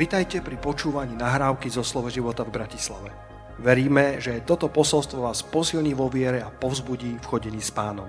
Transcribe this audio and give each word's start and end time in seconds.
Vitajte 0.00 0.40
pri 0.40 0.56
počúvaní 0.56 1.12
nahrávky 1.12 1.68
zo 1.68 1.84
Slovo 1.84 2.08
života 2.08 2.40
v 2.40 2.56
Bratislave. 2.56 3.12
Veríme, 3.60 4.16
že 4.16 4.40
toto 4.48 4.72
posolstvo 4.72 5.28
vás 5.28 5.44
posilní 5.44 5.92
vo 5.92 6.08
viere 6.08 6.40
a 6.40 6.48
povzbudí 6.48 7.20
v 7.20 7.28
chodení 7.28 7.60
s 7.60 7.68
pánom. 7.68 8.08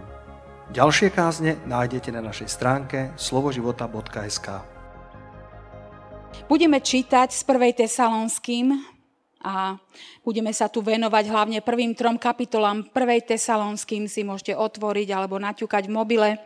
Ďalšie 0.71 1.11
kázne 1.11 1.59
nájdete 1.67 2.15
na 2.15 2.23
našej 2.23 2.47
stránke 2.47 3.11
slovoživota.sk 3.19 4.63
Budeme 6.47 6.79
čítať 6.79 7.27
z 7.27 7.43
1. 7.43 7.83
Tesalonským 7.83 8.71
a 9.43 9.75
budeme 10.23 10.55
sa 10.55 10.71
tu 10.71 10.79
venovať 10.79 11.27
hlavne 11.27 11.59
prvým 11.59 11.91
trom 11.91 12.15
kapitolám 12.15 12.87
1. 12.87 13.35
Tesalonským 13.35 14.07
si 14.07 14.23
môžete 14.23 14.55
otvoriť 14.55 15.11
alebo 15.11 15.35
naťukať 15.43 15.91
v 15.91 15.95
mobile 15.99 16.39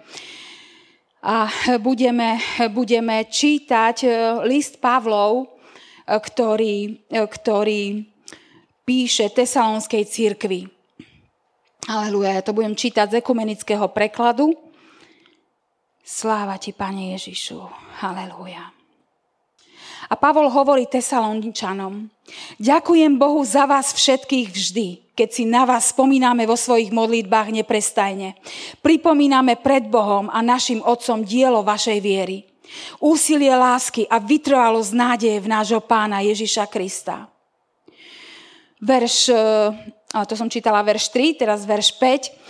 a 1.26 1.50
budeme, 1.82 2.38
budeme 2.70 3.26
čítať 3.26 3.98
e, 4.06 4.10
list 4.46 4.78
Pavlov, 4.78 5.42
e, 5.42 5.46
ktorý, 6.06 7.02
e, 7.10 7.18
ktorý 7.26 8.06
píše 8.86 9.34
Tesalonskej 9.34 10.06
církvi. 10.06 10.70
Aleluja, 11.90 12.38
ja 12.38 12.46
to 12.46 12.54
budem 12.54 12.78
čítať 12.78 13.10
z 13.10 13.18
ekumenického 13.26 13.90
prekladu. 13.90 14.54
Sláva 16.06 16.62
ti, 16.62 16.70
Pane 16.70 17.18
Ježišu. 17.18 17.58
Aleluja. 18.06 18.75
A 20.06 20.14
Pavol 20.14 20.54
hovorí 20.54 20.86
Tesaloničanom, 20.86 22.14
ďakujem 22.62 23.18
Bohu 23.18 23.42
za 23.42 23.66
vás 23.66 23.90
všetkých 23.90 24.48
vždy, 24.54 24.88
keď 25.18 25.30
si 25.34 25.44
na 25.50 25.66
vás 25.66 25.90
spomíname 25.90 26.46
vo 26.46 26.54
svojich 26.54 26.94
modlitbách 26.94 27.50
neprestajne. 27.50 28.38
Pripomíname 28.86 29.58
pred 29.58 29.90
Bohom 29.90 30.30
a 30.30 30.46
našim 30.46 30.86
Otcom 30.86 31.26
dielo 31.26 31.66
vašej 31.66 32.00
viery. 32.06 32.46
Úsilie 33.02 33.54
lásky 33.54 34.06
a 34.06 34.22
vytrvalosť 34.22 34.92
nádeje 34.94 35.38
v 35.42 35.48
nášho 35.50 35.82
pána 35.82 36.22
Ježiša 36.22 36.70
Krista. 36.70 37.26
Verš, 38.78 39.34
eh, 39.34 40.26
to 40.30 40.34
som 40.38 40.52
čítala 40.52 40.86
verš 40.86 41.10
3, 41.10 41.34
teraz 41.34 41.66
verš 41.66 41.98
5 41.98 42.30
Eh, 42.30 42.45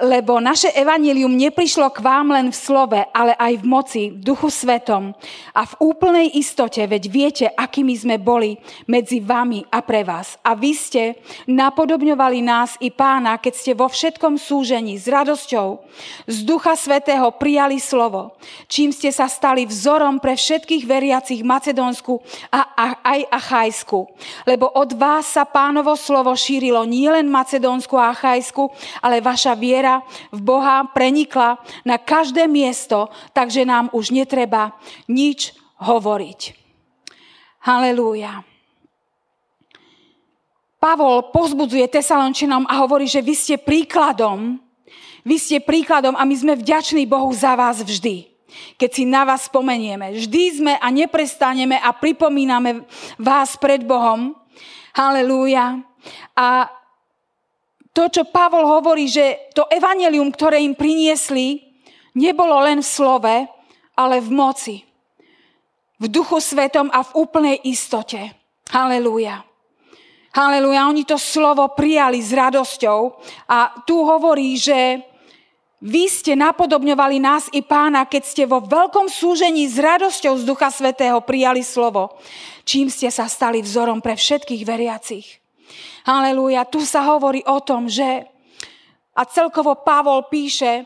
lebo 0.00 0.40
naše 0.40 0.72
evanílium 0.72 1.36
neprišlo 1.36 1.92
k 1.92 2.00
vám 2.00 2.32
len 2.32 2.48
v 2.48 2.56
slove, 2.56 3.00
ale 3.12 3.36
aj 3.36 3.60
v 3.60 3.64
moci, 3.64 4.02
v 4.08 4.20
duchu 4.24 4.48
svetom 4.48 5.12
a 5.52 5.62
v 5.68 5.74
úplnej 5.84 6.32
istote, 6.40 6.80
veď 6.80 7.02
viete, 7.12 7.46
akými 7.52 7.92
sme 7.92 8.16
boli 8.16 8.56
medzi 8.88 9.20
vami 9.20 9.68
a 9.68 9.84
pre 9.84 10.00
vás. 10.00 10.40
A 10.40 10.56
vy 10.56 10.72
ste 10.72 11.20
napodobňovali 11.44 12.40
nás 12.40 12.80
i 12.80 12.88
pána, 12.88 13.36
keď 13.36 13.54
ste 13.54 13.72
vo 13.76 13.92
všetkom 13.92 14.40
súžení 14.40 14.96
s 14.96 15.04
radosťou 15.04 15.84
z 16.24 16.36
ducha 16.48 16.72
svetého 16.72 17.28
prijali 17.36 17.76
slovo, 17.76 18.40
čím 18.64 18.96
ste 18.96 19.12
sa 19.12 19.28
stali 19.28 19.68
vzorom 19.68 20.24
pre 20.24 20.40
všetkých 20.40 20.88
veriacich 20.88 21.44
Macedónsku 21.44 22.16
a, 22.48 22.60
a 22.72 22.86
aj 23.04 23.20
Achajsku. 23.28 24.08
Lebo 24.48 24.72
od 24.72 24.96
vás 24.96 25.36
sa 25.36 25.44
pánovo 25.44 25.92
slovo 26.00 26.32
šírilo 26.32 26.80
nielen 26.88 27.28
Macedónsku 27.28 27.92
a 28.00 28.16
Achajsku, 28.16 28.72
ale 29.04 29.19
vaša 29.20 29.54
viera 29.54 30.02
v 30.34 30.40
Boha 30.40 30.84
prenikla 30.90 31.60
na 31.84 31.96
každé 31.96 32.48
miesto, 32.50 33.08
takže 33.36 33.68
nám 33.68 33.92
už 33.92 34.10
netreba 34.10 34.74
nič 35.06 35.54
hovoriť. 35.80 36.56
Halelúja. 37.60 38.44
Pavol 40.80 41.28
pozbudzuje 41.28 41.84
Tesalončinom 41.92 42.64
a 42.64 42.80
hovorí, 42.80 43.04
že 43.04 43.20
vy 43.20 43.36
ste 43.36 43.60
príkladom, 43.60 44.56
vy 45.20 45.36
ste 45.36 45.60
príkladom 45.60 46.16
a 46.16 46.24
my 46.24 46.32
sme 46.32 46.56
vďační 46.56 47.04
Bohu 47.04 47.28
za 47.36 47.52
vás 47.52 47.84
vždy. 47.84 48.32
Keď 48.80 48.90
si 48.90 49.04
na 49.06 49.22
vás 49.28 49.46
spomenieme. 49.46 50.10
Vždy 50.16 50.42
sme 50.58 50.74
a 50.80 50.88
neprestaneme 50.90 51.76
a 51.78 51.92
pripomíname 51.94 52.82
vás 53.20 53.54
pred 53.60 53.84
Bohom. 53.84 54.34
Halelúja. 54.96 55.84
A 56.34 56.66
to, 57.90 58.06
čo 58.06 58.22
Pavol 58.30 58.66
hovorí, 58.66 59.10
že 59.10 59.50
to 59.50 59.66
evanelium, 59.66 60.30
ktoré 60.30 60.62
im 60.62 60.78
priniesli, 60.78 61.58
nebolo 62.14 62.62
len 62.62 62.82
v 62.82 62.86
slove, 62.86 63.36
ale 63.98 64.16
v 64.22 64.30
moci. 64.30 64.76
V 66.00 66.06
duchu 66.08 66.40
svetom 66.40 66.88
a 66.88 67.04
v 67.04 67.10
úplnej 67.18 67.56
istote. 67.66 68.32
Halelúja. 68.70 69.44
Halelúja. 70.30 70.86
Oni 70.86 71.02
to 71.02 71.18
slovo 71.18 71.66
prijali 71.74 72.22
s 72.22 72.30
radosťou 72.30 73.18
a 73.50 73.82
tu 73.82 74.06
hovorí, 74.06 74.54
že 74.54 75.02
vy 75.80 76.12
ste 76.12 76.36
napodobňovali 76.36 77.18
nás 77.18 77.48
i 77.56 77.64
pána, 77.64 78.04
keď 78.04 78.22
ste 78.22 78.44
vo 78.44 78.60
veľkom 78.60 79.08
súžení 79.08 79.64
s 79.64 79.80
radosťou 79.80 80.38
z 80.38 80.44
Ducha 80.44 80.68
Svetého 80.68 81.18
prijali 81.24 81.64
slovo, 81.64 82.20
čím 82.68 82.92
ste 82.92 83.08
sa 83.08 83.26
stali 83.26 83.64
vzorom 83.64 84.04
pre 84.04 84.12
všetkých 84.12 84.62
veriacich. 84.62 85.39
Halelúja. 86.04 86.66
Tu 86.66 86.82
sa 86.82 87.04
hovorí 87.06 87.44
o 87.46 87.58
tom, 87.60 87.86
že 87.86 88.30
a 89.20 89.22
celkovo 89.26 89.82
Pavol 89.84 90.30
píše, 90.32 90.80
e, 90.80 90.84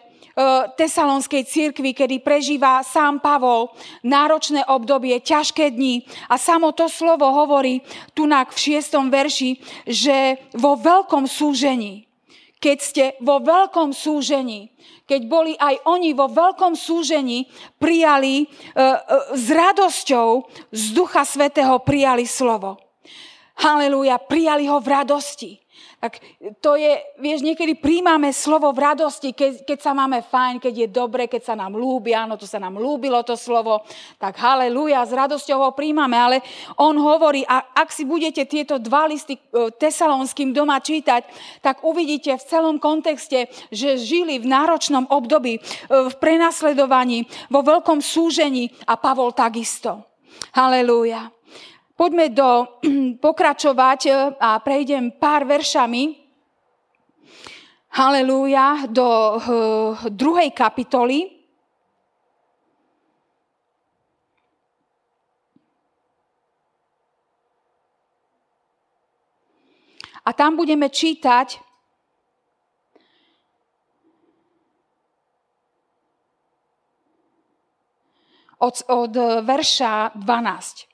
tesalonskej 0.74 1.46
cirkvi, 1.46 1.94
kedy 1.94 2.18
prežíva 2.24 2.82
sám 2.82 3.22
Pavol 3.22 3.70
náročné 4.02 4.66
obdobie, 4.66 5.22
ťažké 5.22 5.70
dni. 5.70 6.02
A 6.26 6.34
samo 6.40 6.74
to 6.74 6.90
slovo 6.90 7.30
hovorí 7.30 7.84
tunak 8.16 8.50
v 8.50 8.58
šiestom 8.58 9.12
verši, 9.12 9.60
že 9.86 10.40
vo 10.56 10.74
veľkom 10.74 11.30
súžení, 11.30 12.10
keď 12.58 12.78
ste 12.80 13.04
vo 13.20 13.38
veľkom 13.38 13.92
súžení, 13.92 14.74
keď 15.04 15.20
boli 15.28 15.52
aj 15.54 15.84
oni 15.84 16.16
vo 16.16 16.32
veľkom 16.32 16.72
súžení, 16.74 17.46
prijali 17.76 18.42
e, 18.42 18.44
e, 18.44 18.98
s 19.36 19.46
radosťou 19.46 20.28
z 20.72 20.84
Ducha 20.96 21.28
Svetého 21.28 21.76
prijali 21.84 22.24
slovo. 22.24 22.83
Halelúja, 23.54 24.18
prijali 24.18 24.66
ho 24.66 24.82
v 24.82 24.88
radosti. 24.90 25.52
Tak 26.04 26.20
to 26.60 26.76
je, 26.76 27.00
vieš, 27.16 27.40
niekedy 27.40 27.80
príjmame 27.80 28.28
slovo 28.28 28.68
v 28.76 28.92
radosti, 28.92 29.32
keď, 29.32 29.64
keď 29.64 29.78
sa 29.80 29.96
máme 29.96 30.20
fajn, 30.20 30.60
keď 30.60 30.74
je 30.84 30.88
dobre, 30.92 31.24
keď 31.26 31.42
sa 31.48 31.54
nám 31.56 31.72
lúbi, 31.72 32.12
áno, 32.12 32.36
to 32.36 32.44
sa 32.44 32.60
nám 32.60 32.76
lúbilo 32.76 33.24
to 33.24 33.34
slovo, 33.40 33.80
tak 34.20 34.36
halelúja, 34.36 35.00
s 35.00 35.16
radosťou 35.16 35.58
ho 35.64 35.70
príjmame, 35.72 36.12
ale 36.12 36.36
on 36.76 36.92
hovorí, 37.00 37.42
a 37.48 37.72
ak 37.72 37.88
si 37.88 38.04
budete 38.04 38.44
tieto 38.44 38.76
dva 38.76 39.08
listy 39.08 39.40
e, 39.40 39.72
tesalonským 39.72 40.52
doma 40.52 40.76
čítať, 40.76 41.24
tak 41.64 41.80
uvidíte 41.80 42.36
v 42.36 42.46
celom 42.52 42.76
kontexte, 42.76 43.48
že 43.72 43.96
žili 43.96 44.38
v 44.38 44.46
náročnom 44.46 45.08
období, 45.08 45.58
e, 45.58 45.60
v 45.88 46.14
prenasledovaní, 46.20 47.26
vo 47.48 47.64
veľkom 47.64 47.98
súžení 48.04 48.70
a 48.84 49.00
Pavol 49.00 49.32
takisto. 49.32 50.04
Halelúja. 50.54 51.33
Poďme 51.94 52.26
do, 52.34 52.82
pokračovať 53.24 54.00
e, 54.06 54.12
a 54.42 54.58
prejdem 54.58 55.14
pár 55.14 55.46
veršami. 55.46 56.26
Halelúja, 57.94 58.90
do 58.90 59.06
uh, 59.06 59.94
druhej 60.10 60.50
kapitoly. 60.50 61.30
A 70.26 70.34
tam 70.34 70.58
budeme 70.58 70.90
čítať 70.90 71.62
od, 78.58 78.74
od 78.90 79.14
verša 79.46 80.18
12. 80.18 80.93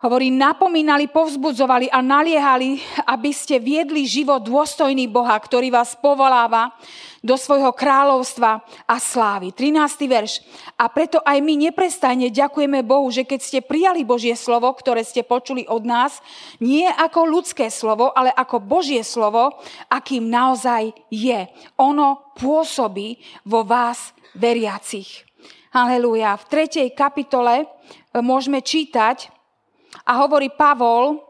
Hovorí, 0.00 0.32
napomínali, 0.32 1.12
povzbudzovali 1.12 1.92
a 1.92 2.00
naliehali, 2.00 2.80
aby 3.04 3.36
ste 3.36 3.60
viedli 3.60 4.08
život 4.08 4.40
dôstojný 4.40 5.04
Boha, 5.12 5.36
ktorý 5.36 5.68
vás 5.68 5.92
povoláva 5.92 6.72
do 7.20 7.36
svojho 7.36 7.68
kráľovstva 7.76 8.64
a 8.88 8.96
slávy. 8.96 9.52
13. 9.52 10.08
verš. 10.08 10.40
A 10.80 10.88
preto 10.88 11.20
aj 11.20 11.44
my 11.44 11.68
neprestajne 11.68 12.32
ďakujeme 12.32 12.80
Bohu, 12.80 13.12
že 13.12 13.28
keď 13.28 13.40
ste 13.44 13.60
prijali 13.60 14.00
Božie 14.08 14.32
slovo, 14.40 14.72
ktoré 14.72 15.04
ste 15.04 15.20
počuli 15.20 15.68
od 15.68 15.84
nás, 15.84 16.24
nie 16.64 16.88
ako 16.88 17.28
ľudské 17.28 17.68
slovo, 17.68 18.08
ale 18.16 18.32
ako 18.32 18.56
Božie 18.56 19.04
slovo, 19.04 19.60
akým 19.92 20.32
naozaj 20.32 20.96
je. 21.12 21.44
Ono 21.76 22.32
pôsobí 22.40 23.20
vo 23.44 23.68
vás 23.68 24.16
veriacich. 24.32 25.28
Halelúja. 25.76 26.40
V 26.40 26.64
3. 26.72 26.88
kapitole 26.96 27.68
môžeme 28.16 28.64
čítať, 28.64 29.39
a 30.06 30.12
hovorí 30.22 30.50
Pavol, 30.50 31.22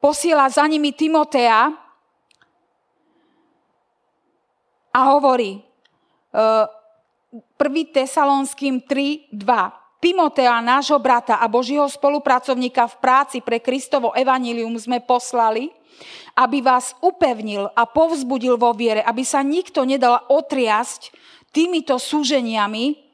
posiela 0.00 0.48
za 0.48 0.64
nimi 0.68 0.92
Timotea 0.92 1.72
a 4.92 5.00
hovorí, 5.12 5.60
1. 6.32 6.36
E, 6.36 7.84
Tesalonským 7.92 8.84
3, 8.84 9.32
2. 9.32 9.84
Timotea, 9.96 10.60
nášho 10.60 11.00
brata 11.00 11.40
a 11.40 11.48
Božího 11.48 11.88
spolupracovníka 11.88 12.84
v 12.86 12.96
práci 13.00 13.36
pre 13.40 13.58
Kristovo 13.58 14.12
evanílium 14.12 14.76
sme 14.76 15.00
poslali, 15.00 15.72
aby 16.36 16.60
vás 16.60 16.92
upevnil 17.00 17.72
a 17.72 17.88
povzbudil 17.88 18.60
vo 18.60 18.76
viere, 18.76 19.00
aby 19.00 19.24
sa 19.24 19.40
nikto 19.40 19.88
nedal 19.88 20.20
otriasť 20.28 21.16
týmito 21.50 21.96
súženiami, 21.96 23.06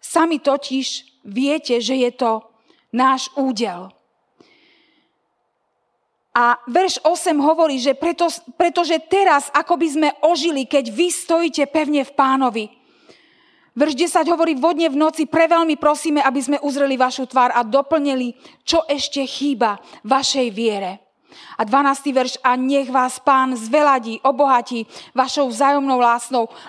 Sami 0.00 0.40
totiž 0.40 1.09
viete, 1.24 1.80
že 1.80 1.96
je 1.96 2.10
to 2.14 2.44
náš 2.90 3.30
údel. 3.38 3.92
A 6.30 6.62
verš 6.70 7.02
8 7.02 7.34
hovorí, 7.42 7.82
že 7.82 7.98
preto, 7.98 8.30
pretože 8.54 8.94
teraz, 9.10 9.50
ako 9.50 9.74
by 9.74 9.88
sme 9.90 10.08
ožili, 10.22 10.62
keď 10.62 10.86
vy 10.94 11.10
stojíte 11.10 11.66
pevne 11.66 12.06
v 12.06 12.14
pánovi. 12.14 12.64
Verš 13.74 13.94
10 13.98 14.30
hovorí, 14.30 14.54
vodne 14.54 14.86
v 14.86 14.98
noci 14.98 15.26
preveľmi 15.26 15.74
prosíme, 15.74 16.22
aby 16.22 16.40
sme 16.42 16.62
uzreli 16.62 16.94
vašu 16.94 17.26
tvár 17.26 17.50
a 17.50 17.66
doplnili, 17.66 18.34
čo 18.62 18.86
ešte 18.86 19.26
chýba 19.26 19.82
vašej 20.06 20.48
viere. 20.54 21.02
A 21.58 21.66
12. 21.66 22.10
verš, 22.10 22.34
a 22.42 22.58
nech 22.58 22.90
vás 22.90 23.22
pán 23.22 23.54
zveladí, 23.54 24.18
obohatí 24.22 24.86
vašou 25.14 25.50
vzájomnou 25.50 25.98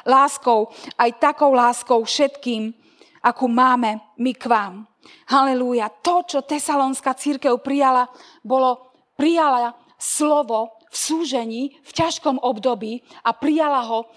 láskou, 0.05 0.69
aj 0.97 1.09
takou 1.17 1.53
láskou 1.53 2.01
všetkým, 2.05 2.73
akú 3.21 3.47
máme 3.47 4.01
my 4.17 4.33
k 4.33 4.45
vám. 4.49 4.85
Halelúja. 5.29 5.89
To, 6.05 6.21
čo 6.25 6.45
tesalonská 6.45 7.17
církev 7.17 7.57
prijala, 7.61 8.09
bolo, 8.45 8.93
prijala 9.17 9.73
slovo 9.97 10.81
v 10.91 10.95
súžení, 10.95 11.61
v 11.81 11.91
ťažkom 11.93 12.41
období 12.41 13.01
a 13.25 13.33
prijala 13.33 13.81
ho 13.87 14.09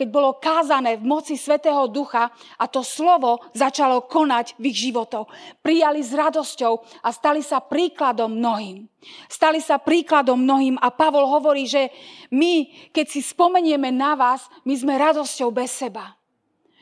keď 0.00 0.08
bolo 0.08 0.40
kázané 0.40 0.96
v 0.96 1.04
moci 1.04 1.36
Svetého 1.36 1.84
Ducha 1.84 2.32
a 2.56 2.64
to 2.64 2.80
slovo 2.80 3.44
začalo 3.52 4.08
konať 4.08 4.56
v 4.56 4.72
ich 4.72 4.88
životoch. 4.88 5.28
Prijali 5.60 6.00
s 6.00 6.16
radosťou 6.16 7.04
a 7.04 7.12
stali 7.12 7.44
sa 7.44 7.60
príkladom 7.60 8.32
mnohým. 8.32 8.88
Stali 9.28 9.60
sa 9.60 9.76
príkladom 9.76 10.40
mnohým 10.40 10.80
a 10.80 10.88
Pavol 10.88 11.28
hovorí, 11.28 11.68
že 11.68 11.92
my, 12.32 12.72
keď 12.96 13.06
si 13.12 13.20
spomenieme 13.20 13.92
na 13.92 14.16
vás, 14.16 14.48
my 14.64 14.72
sme 14.72 14.96
radosťou 14.96 15.52
bez 15.52 15.68
seba. 15.68 16.16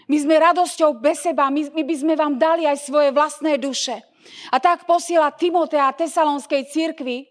My 0.08 0.16
sme 0.16 0.40
radosťou 0.40 0.96
bez 0.96 1.20
seba, 1.20 1.52
my, 1.52 1.68
my 1.72 1.82
by 1.84 1.94
sme 1.94 2.14
vám 2.16 2.40
dali 2.40 2.64
aj 2.64 2.80
svoje 2.80 3.12
vlastné 3.12 3.60
duše. 3.60 4.00
A 4.48 4.56
tak 4.56 4.88
posiela 4.88 5.28
Timotea 5.32 5.92
Tesalonskej 5.92 6.68
cirkvi, 6.72 7.28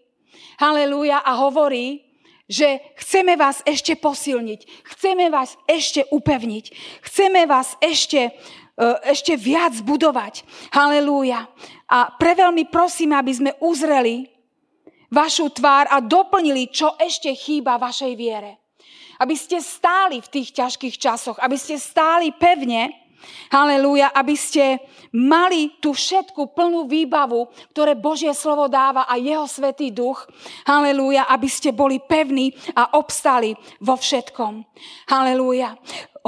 halleluja, 0.62 1.18
a 1.22 1.34
hovorí, 1.42 2.06
že 2.48 2.80
chceme 2.96 3.36
vás 3.36 3.60
ešte 3.66 3.92
posilniť, 3.98 4.60
chceme 4.94 5.28
vás 5.28 5.58
ešte 5.68 6.08
upevniť, 6.08 6.64
chceme 7.04 7.44
vás 7.44 7.76
ešte, 7.82 8.32
e, 8.32 8.86
ešte 9.04 9.36
viac 9.36 9.76
budovať. 9.84 10.48
Halelúja. 10.72 11.44
A 11.92 12.14
preveľmi 12.16 12.72
prosíme, 12.72 13.20
aby 13.20 13.32
sme 13.36 13.50
uzreli 13.60 14.32
vašu 15.12 15.52
tvár 15.52 15.92
a 15.92 16.00
doplnili, 16.00 16.72
čo 16.72 16.96
ešte 16.96 17.28
chýba 17.36 17.76
vašej 17.76 18.12
viere. 18.16 18.67
Aby 19.18 19.34
ste 19.34 19.58
stáli 19.58 20.22
v 20.22 20.30
tých 20.30 20.54
ťažkých 20.54 20.96
časoch, 20.96 21.36
aby 21.42 21.58
ste 21.58 21.76
stáli 21.76 22.30
pevne, 22.34 22.94
Halelúja, 23.50 24.14
aby 24.14 24.38
ste 24.38 24.78
mali 25.10 25.74
tú 25.82 25.90
všetku 25.90 26.54
plnú 26.54 26.86
výbavu, 26.86 27.50
ktoré 27.74 27.98
Božie 27.98 28.30
slovo 28.30 28.70
dáva 28.70 29.10
a 29.10 29.18
jeho 29.18 29.48
svetý 29.50 29.90
duch. 29.90 30.28
Halelúja, 30.62 31.26
aby 31.26 31.48
ste 31.50 31.74
boli 31.74 31.98
pevní 31.98 32.54
a 32.78 32.94
obstali 32.94 33.58
vo 33.82 33.98
všetkom. 33.98 34.62
Halelúja 35.10 35.74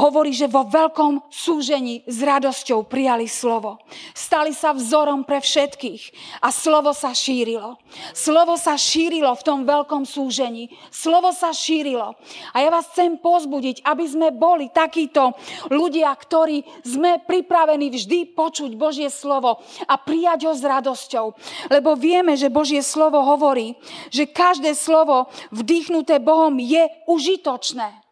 hovorí, 0.01 0.33
že 0.33 0.49
vo 0.49 0.65
veľkom 0.65 1.29
súžení 1.29 2.01
s 2.09 2.25
radosťou 2.25 2.89
prijali 2.89 3.29
slovo. 3.29 3.77
Stali 4.17 4.57
sa 4.57 4.73
vzorom 4.73 5.29
pre 5.29 5.45
všetkých 5.45 6.03
a 6.41 6.49
slovo 6.49 6.97
sa 6.97 7.13
šírilo. 7.13 7.77
Slovo 8.17 8.57
sa 8.57 8.81
šírilo 8.81 9.29
v 9.37 9.45
tom 9.45 9.69
veľkom 9.69 10.09
súžení. 10.09 10.73
Slovo 10.89 11.37
sa 11.37 11.53
šírilo. 11.53 12.17
A 12.57 12.57
ja 12.65 12.73
vás 12.73 12.89
chcem 12.91 13.21
pozbudiť, 13.21 13.85
aby 13.85 14.05
sme 14.09 14.29
boli 14.33 14.73
takíto 14.73 15.37
ľudia, 15.69 16.09
ktorí 16.17 16.65
sme 16.83 17.21
pripravení 17.21 17.93
vždy 17.93 18.33
počuť 18.33 18.73
Božie 18.81 19.13
slovo 19.13 19.61
a 19.85 19.95
prijať 20.01 20.49
ho 20.49 20.53
s 20.57 20.65
radosťou. 20.65 21.27
Lebo 21.69 21.95
vieme, 21.95 22.35
že 22.41 22.49
Božie 22.49 22.81
slovo 22.81 23.21
hovorí, 23.21 23.77
že 24.09 24.25
každé 24.25 24.73
slovo 24.73 25.29
vdýchnuté 25.53 26.23
Bohom 26.23 26.57
je 26.57 26.89
užitočné. 27.05 28.10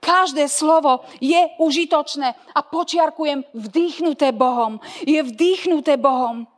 Každé 0.00 0.48
slovo 0.48 1.04
je 1.20 1.38
užitočné 1.60 2.28
a 2.56 2.60
počiarkujem 2.64 3.44
vdýchnuté 3.52 4.32
Bohom. 4.32 4.80
Je 5.04 5.20
vdýchnuté 5.20 6.00
Bohom. 6.00 6.48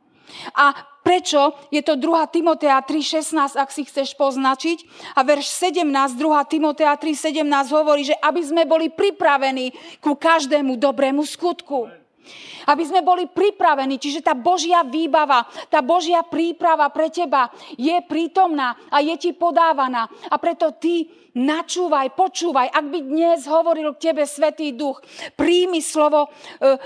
A 0.54 0.72
prečo 1.02 1.52
je 1.68 1.82
to 1.82 1.98
2. 1.98 2.06
Timotea 2.30 2.78
3.16, 2.80 3.58
ak 3.58 3.70
si 3.74 3.82
chceš 3.84 4.14
poznačiť. 4.14 4.78
A 5.18 5.26
verš 5.26 5.50
17, 5.74 5.82
2. 6.16 6.50
Timotea 6.50 6.94
3.17 6.94 7.42
hovorí, 7.74 8.06
že 8.06 8.16
aby 8.22 8.40
sme 8.40 8.62
boli 8.64 8.88
pripravení 8.88 9.74
ku 9.98 10.14
každému 10.14 10.78
dobrému 10.78 11.26
skutku. 11.26 12.01
Aby 12.70 12.82
sme 12.86 13.00
boli 13.02 13.26
pripravení, 13.26 13.98
čiže 13.98 14.22
tá 14.22 14.38
Božia 14.38 14.86
výbava, 14.86 15.46
tá 15.66 15.82
Božia 15.82 16.22
príprava 16.22 16.86
pre 16.94 17.10
teba 17.10 17.50
je 17.74 17.94
prítomná 18.06 18.78
a 18.88 19.02
je 19.02 19.14
ti 19.18 19.30
podávaná. 19.34 20.06
A 20.30 20.36
preto 20.38 20.70
ty 20.78 21.10
načúvaj, 21.34 22.12
počúvaj. 22.14 22.70
Ak 22.70 22.86
by 22.86 22.98
dnes 23.02 23.48
hovoril 23.48 23.96
k 23.96 24.12
tebe 24.12 24.24
Svetý 24.28 24.76
Duch, 24.76 25.00
príjmi 25.34 25.80
slovo 25.80 26.28
e, 26.28 26.76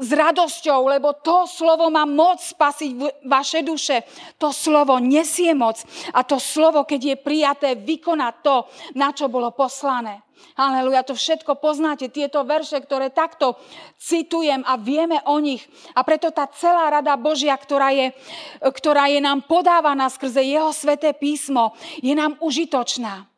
s 0.00 0.10
radosťou, 0.10 0.88
lebo 0.88 1.12
to 1.20 1.44
slovo 1.44 1.92
má 1.92 2.08
moc 2.08 2.40
spasiť 2.40 2.90
vaše 3.28 3.60
duše. 3.60 4.02
To 4.40 4.50
slovo 4.50 4.96
nesie 4.98 5.52
moc 5.52 5.84
a 6.16 6.24
to 6.24 6.40
slovo, 6.40 6.88
keď 6.88 7.00
je 7.14 7.16
prijaté, 7.20 7.68
vykoná 7.76 8.40
to, 8.40 8.66
na 8.96 9.12
čo 9.12 9.28
bolo 9.28 9.52
poslané. 9.52 10.24
Aleluja, 10.56 11.04
to 11.04 11.12
všetko 11.16 11.60
poznáte, 11.60 12.08
tieto 12.08 12.42
verše, 12.44 12.80
ktoré 12.80 13.12
takto 13.12 13.60
citujem 14.00 14.64
a 14.64 14.80
vieme 14.80 15.20
o 15.28 15.36
nich. 15.36 15.64
A 15.92 16.00
preto 16.04 16.32
tá 16.32 16.48
celá 16.52 16.88
rada 16.88 17.16
Božia, 17.20 17.52
ktorá 17.56 17.92
je, 17.92 18.12
ktorá 18.60 19.08
je 19.12 19.20
nám 19.20 19.44
podávaná 19.44 20.08
skrze 20.08 20.40
Jeho 20.40 20.72
sveté 20.72 21.12
písmo, 21.12 21.76
je 22.00 22.12
nám 22.16 22.40
užitočná. 22.40 23.29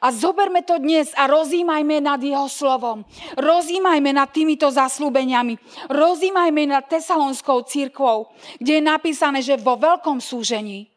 A 0.00 0.10
zoberme 0.12 0.62
to 0.64 0.80
dnes 0.80 1.12
a 1.16 1.28
rozímajme 1.28 2.00
nad 2.00 2.20
jeho 2.20 2.48
slovom. 2.48 3.04
Rozímajme 3.36 4.10
nad 4.12 4.28
týmito 4.32 4.68
zaslúbeniami. 4.70 5.58
Rozímajme 5.88 6.62
nad 6.70 6.84
Tesalonskou 6.88 7.64
církvou, 7.68 8.32
kde 8.58 8.80
je 8.80 8.82
napísané, 8.84 9.38
že 9.44 9.60
vo 9.60 9.76
veľkom 9.76 10.18
súžení 10.18 10.90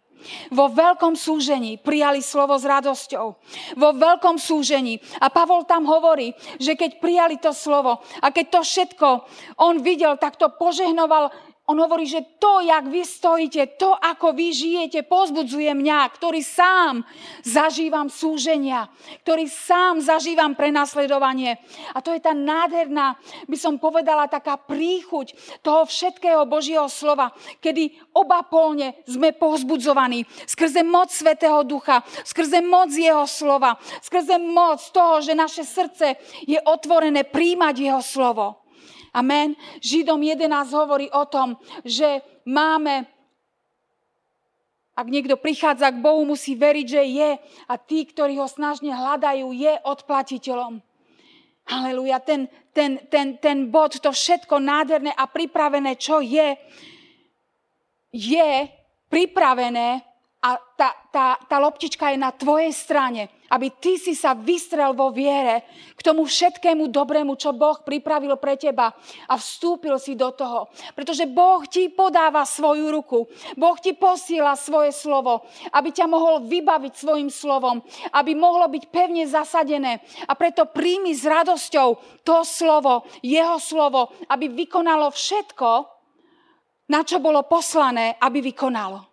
vo 0.51 0.71
veľkom 0.71 1.19
súžení 1.19 1.75
prijali 1.79 2.23
slovo 2.23 2.55
s 2.55 2.63
radosťou. 2.63 3.27
Vo 3.75 3.89
veľkom 3.91 4.39
súžení. 4.39 4.99
A 5.19 5.27
Pavol 5.27 5.67
tam 5.67 5.83
hovorí, 5.83 6.31
že 6.59 6.79
keď 6.79 7.03
prijali 7.03 7.35
to 7.39 7.51
slovo 7.51 7.99
a 8.23 8.27
keď 8.31 8.59
to 8.59 8.61
všetko 8.63 9.07
on 9.59 9.83
videl, 9.83 10.15
tak 10.15 10.39
to 10.39 10.47
požehnoval 10.55 11.31
on 11.63 11.79
hovorí, 11.79 12.03
že 12.03 12.39
to, 12.43 12.59
jak 12.59 12.91
vy 12.91 13.07
stojíte, 13.07 13.79
to, 13.79 13.95
ako 13.95 14.35
vy 14.35 14.51
žijete, 14.51 15.07
pozbudzuje 15.07 15.71
mňa, 15.71 16.11
ktorý 16.11 16.43
sám 16.43 17.07
zažívam 17.39 18.11
súženia, 18.11 18.91
ktorý 19.23 19.47
sám 19.47 20.03
zažívam 20.03 20.59
prenasledovanie. 20.59 21.55
A 21.95 22.03
to 22.03 22.11
je 22.11 22.19
tá 22.19 22.35
nádherná, 22.35 23.15
by 23.47 23.55
som 23.55 23.79
povedala, 23.79 24.27
taká 24.27 24.59
príchuť 24.59 25.39
toho 25.63 25.87
všetkého 25.87 26.43
Božieho 26.43 26.91
slova, 26.91 27.31
kedy 27.63 27.95
oba 28.11 28.43
polne 28.43 28.99
sme 29.07 29.31
pozbudzovaní 29.31 30.27
skrze 30.43 30.83
moc 30.83 31.15
Svetého 31.15 31.63
Ducha, 31.63 32.03
skrze 32.27 32.59
moc 32.59 32.91
Jeho 32.91 33.23
slova, 33.23 33.79
skrze 34.03 34.35
moc 34.35 34.83
toho, 34.91 35.23
že 35.23 35.31
naše 35.31 35.63
srdce 35.63 36.19
je 36.43 36.59
otvorené 36.59 37.23
príjmať 37.23 37.75
Jeho 37.79 38.03
slovo. 38.03 38.62
Amen. 39.13 39.53
Židom 39.77 40.17
11 40.17 40.49
hovorí 40.73 41.07
o 41.13 41.23
tom, 41.29 41.55
že 41.85 42.25
máme 42.49 43.05
ak 44.93 45.09
niekto 45.09 45.41
prichádza 45.41 45.89
k 45.89 46.05
Bohu, 46.05 46.21
musí 46.21 46.53
veriť, 46.53 46.85
že 46.85 47.01
je. 47.01 47.29
A 47.65 47.73
tí, 47.81 48.05
ktorí 48.05 48.37
ho 48.37 48.45
snažne 48.45 48.93
hľadajú, 48.93 49.49
je 49.49 49.73
odplatiteľom. 49.89 50.77
Haleluja. 51.65 52.21
Ten, 52.21 52.45
ten, 52.77 53.01
ten, 53.09 53.41
ten 53.41 53.73
bod, 53.73 53.97
to 53.97 54.13
všetko 54.13 54.61
nádherné 54.61 55.09
a 55.17 55.25
pripravené, 55.25 55.97
čo 55.97 56.21
je, 56.21 56.53
je 58.13 58.51
pripravené 59.09 60.12
a 60.43 60.59
tá, 60.75 60.91
tá, 61.07 61.39
tá 61.47 61.55
loptička 61.55 62.11
je 62.11 62.19
na 62.19 62.35
tvojej 62.35 62.75
strane, 62.75 63.31
aby 63.47 63.71
ty 63.79 63.95
si 63.95 64.11
sa 64.11 64.35
vystrel 64.35 64.91
vo 64.91 65.07
viere 65.07 65.63
k 65.95 66.03
tomu 66.03 66.27
všetkému 66.27 66.91
dobrému, 66.91 67.39
čo 67.39 67.55
Boh 67.55 67.79
pripravil 67.79 68.35
pre 68.35 68.59
teba 68.59 68.91
a 69.31 69.39
vstúpil 69.39 69.95
si 70.03 70.19
do 70.19 70.35
toho. 70.35 70.67
Pretože 70.99 71.31
Boh 71.31 71.63
ti 71.63 71.87
podáva 71.87 72.43
svoju 72.43 72.91
ruku, 72.91 73.23
Boh 73.55 73.79
ti 73.79 73.95
posiela 73.95 74.59
svoje 74.59 74.91
slovo, 74.91 75.47
aby 75.71 75.95
ťa 75.95 76.11
mohol 76.11 76.43
vybaviť 76.43 76.91
svojim 76.91 77.31
slovom, 77.31 77.79
aby 78.11 78.35
mohlo 78.35 78.67
byť 78.67 78.83
pevne 78.91 79.23
zasadené. 79.23 80.03
A 80.27 80.35
preto 80.35 80.67
príjmi 80.67 81.15
s 81.15 81.23
radosťou 81.23 82.19
to 82.27 82.43
slovo, 82.43 83.07
jeho 83.23 83.63
slovo, 83.63 84.11
aby 84.27 84.51
vykonalo 84.51 85.07
všetko, 85.07 85.69
na 86.91 86.99
čo 87.07 87.23
bolo 87.23 87.47
poslané, 87.47 88.19
aby 88.19 88.43
vykonalo 88.43 89.12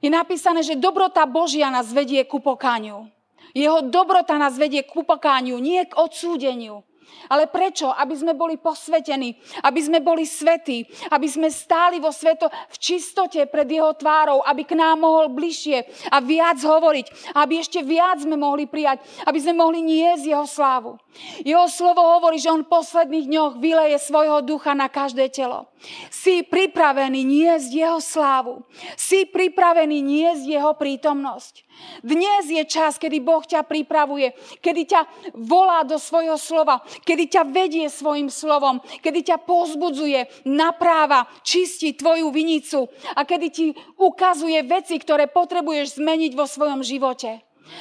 je 0.00 0.08
napísané, 0.08 0.64
že 0.64 0.80
dobrota 0.80 1.28
Božia 1.28 1.68
nás 1.68 1.92
vedie 1.92 2.24
ku 2.24 2.40
pokániu. 2.40 3.08
Jeho 3.52 3.84
dobrota 3.84 4.40
nás 4.40 4.56
vedie 4.56 4.80
k 4.80 4.92
pokániu, 5.04 5.60
nie 5.60 5.84
k 5.84 5.96
odsúdeniu. 5.96 6.86
Ale 7.30 7.46
prečo? 7.46 7.90
Aby 7.90 8.14
sme 8.16 8.32
boli 8.34 8.58
posvetení, 8.58 9.38
aby 9.62 9.80
sme 9.80 9.98
boli 10.02 10.26
svetí, 10.26 10.86
aby 11.10 11.26
sme 11.30 11.48
stáli 11.52 12.02
vo 12.02 12.10
sveto 12.10 12.50
v 12.50 12.76
čistote 12.76 13.46
pred 13.46 13.68
jeho 13.70 13.94
tvárou, 13.94 14.42
aby 14.42 14.66
k 14.66 14.74
nám 14.74 15.02
mohol 15.02 15.30
bližšie 15.30 16.10
a 16.10 16.18
viac 16.18 16.58
hovoriť, 16.58 17.34
aby 17.38 17.54
ešte 17.62 17.80
viac 17.86 18.22
sme 18.22 18.34
mohli 18.34 18.66
prijať, 18.66 19.02
aby 19.26 19.38
sme 19.38 19.54
mohli 19.60 19.80
niesť 19.84 20.24
jeho 20.26 20.46
slávu. 20.46 20.98
Jeho 21.42 21.66
slovo 21.66 22.02
hovorí, 22.18 22.38
že 22.38 22.50
on 22.50 22.62
v 22.62 22.72
posledných 22.72 23.26
dňoch 23.26 23.52
vyleje 23.58 23.98
svojho 23.98 24.40
ducha 24.46 24.74
na 24.74 24.86
každé 24.86 25.28
telo. 25.30 25.66
Si 26.12 26.44
pripravený 26.44 27.24
niesť 27.24 27.70
jeho 27.72 27.98
slávu. 27.98 28.62
Si 28.94 29.26
pripravený 29.26 29.98
niesť 30.04 30.44
jeho 30.46 30.72
prítomnosť. 30.76 31.69
Dnes 32.00 32.48
je 32.48 32.64
čas, 32.64 32.96
kedy 32.96 33.20
Boh 33.20 33.44
ťa 33.44 33.64
pripravuje, 33.64 34.32
kedy 34.60 34.82
ťa 34.88 35.00
volá 35.36 35.84
do 35.84 35.96
svojho 35.96 36.36
slova, 36.40 36.80
kedy 37.04 37.28
ťa 37.28 37.42
vedie 37.48 37.86
svojim 37.88 38.32
slovom, 38.32 38.80
kedy 39.00 39.32
ťa 39.32 39.36
pozbudzuje, 39.44 40.48
napráva, 40.48 41.28
čistí 41.44 41.92
tvoju 41.96 42.32
vinicu 42.32 42.88
a 43.16 43.24
kedy 43.24 43.46
ti 43.52 43.66
ukazuje 44.00 44.60
veci, 44.64 44.96
ktoré 44.96 45.28
potrebuješ 45.28 46.00
zmeniť 46.00 46.32
vo 46.36 46.48
svojom 46.48 46.80
živote. 46.80 47.40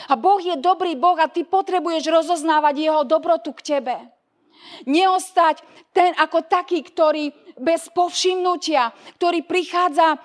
A 0.10 0.14
Boh 0.14 0.40
je 0.40 0.60
dobrý 0.60 0.94
Boh 0.94 1.18
a 1.18 1.32
ty 1.32 1.42
potrebuješ 1.42 2.08
rozoznávať 2.10 2.76
jeho 2.78 3.02
dobrotu 3.04 3.56
k 3.58 3.78
tebe. 3.78 3.96
Neostať 4.86 5.66
ten 5.92 6.14
ako 6.16 6.46
taký, 6.46 6.86
ktorý 6.86 7.34
bez 7.60 7.92
povšimnutia, 7.92 8.96
ktorý 9.20 9.44
prichádza, 9.44 10.16
e, 10.16 10.18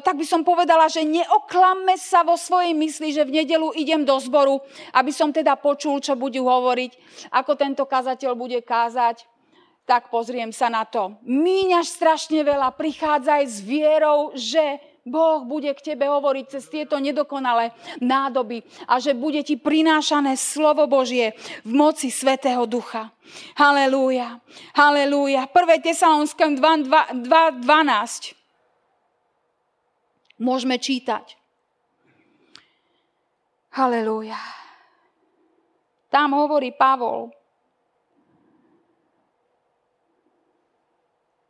tak 0.00 0.14
by 0.16 0.26
som 0.26 0.46
povedala, 0.46 0.86
že 0.86 1.02
neoklamme 1.02 1.98
sa 1.98 2.22
vo 2.22 2.38
svojej 2.38 2.72
mysli, 2.72 3.10
že 3.10 3.26
v 3.26 3.42
nedelu 3.42 3.74
idem 3.74 4.06
do 4.06 4.14
zboru, 4.22 4.62
aby 4.94 5.10
som 5.10 5.34
teda 5.34 5.58
počul, 5.58 5.98
čo 5.98 6.14
budú 6.14 6.46
hovoriť, 6.46 6.92
ako 7.34 7.52
tento 7.58 7.84
kazateľ 7.84 8.32
bude 8.38 8.62
kázať. 8.62 9.26
Tak 9.86 10.10
pozriem 10.10 10.50
sa 10.50 10.66
na 10.66 10.82
to. 10.82 11.14
Míňaš 11.22 11.94
strašne 11.94 12.42
veľa, 12.42 12.74
prichádzaj 12.74 13.42
s 13.46 13.62
vierou, 13.62 14.34
že 14.34 14.82
Boh 15.06 15.46
bude 15.46 15.70
k 15.70 15.94
tebe 15.94 16.10
hovoriť 16.10 16.44
cez 16.50 16.66
tieto 16.66 16.98
nedokonalé 16.98 17.70
nádoby 18.02 18.66
a 18.90 18.98
že 18.98 19.14
bude 19.14 19.38
ti 19.46 19.54
prinášané 19.54 20.34
slovo 20.34 20.90
Božie 20.90 21.38
v 21.62 21.72
moci 21.78 22.10
Svetého 22.10 22.66
Ducha. 22.66 23.14
Halelúja, 23.54 24.42
halelúja. 24.74 25.46
1. 25.46 25.86
Tesalonském 25.86 26.58
2.12 26.58 28.34
môžeme 30.42 30.74
čítať. 30.74 31.38
Halelúja. 33.78 34.42
Tam 36.10 36.34
hovorí 36.34 36.74
Pavol. 36.74 37.30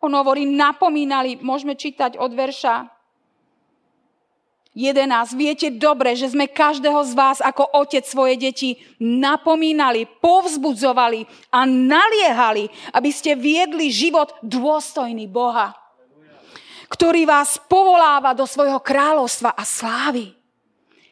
On 0.05 0.13
hovorí, 0.13 0.45
napomínali, 0.45 1.41
môžeme 1.41 1.73
čítať 1.73 2.21
od 2.21 2.37
verša 2.37 2.96
11. 4.77 5.33
Viete 5.41 5.73
dobre, 5.73 6.13
že 6.13 6.29
sme 6.29 6.45
každého 6.45 7.01
z 7.09 7.17
vás 7.17 7.41
ako 7.41 7.65
otec 7.81 8.05
svoje 8.05 8.37
deti 8.37 8.77
napomínali, 9.01 10.05
povzbudzovali 10.21 11.25
a 11.49 11.65
naliehali, 11.65 12.69
aby 12.93 13.09
ste 13.09 13.33
viedli 13.41 13.89
život 13.89 14.37
dôstojný 14.45 15.25
Boha, 15.33 15.73
ktorý 16.93 17.25
vás 17.25 17.57
povoláva 17.57 18.37
do 18.37 18.45
svojho 18.45 18.77
kráľovstva 18.85 19.57
a 19.57 19.65
slávy. 19.65 20.37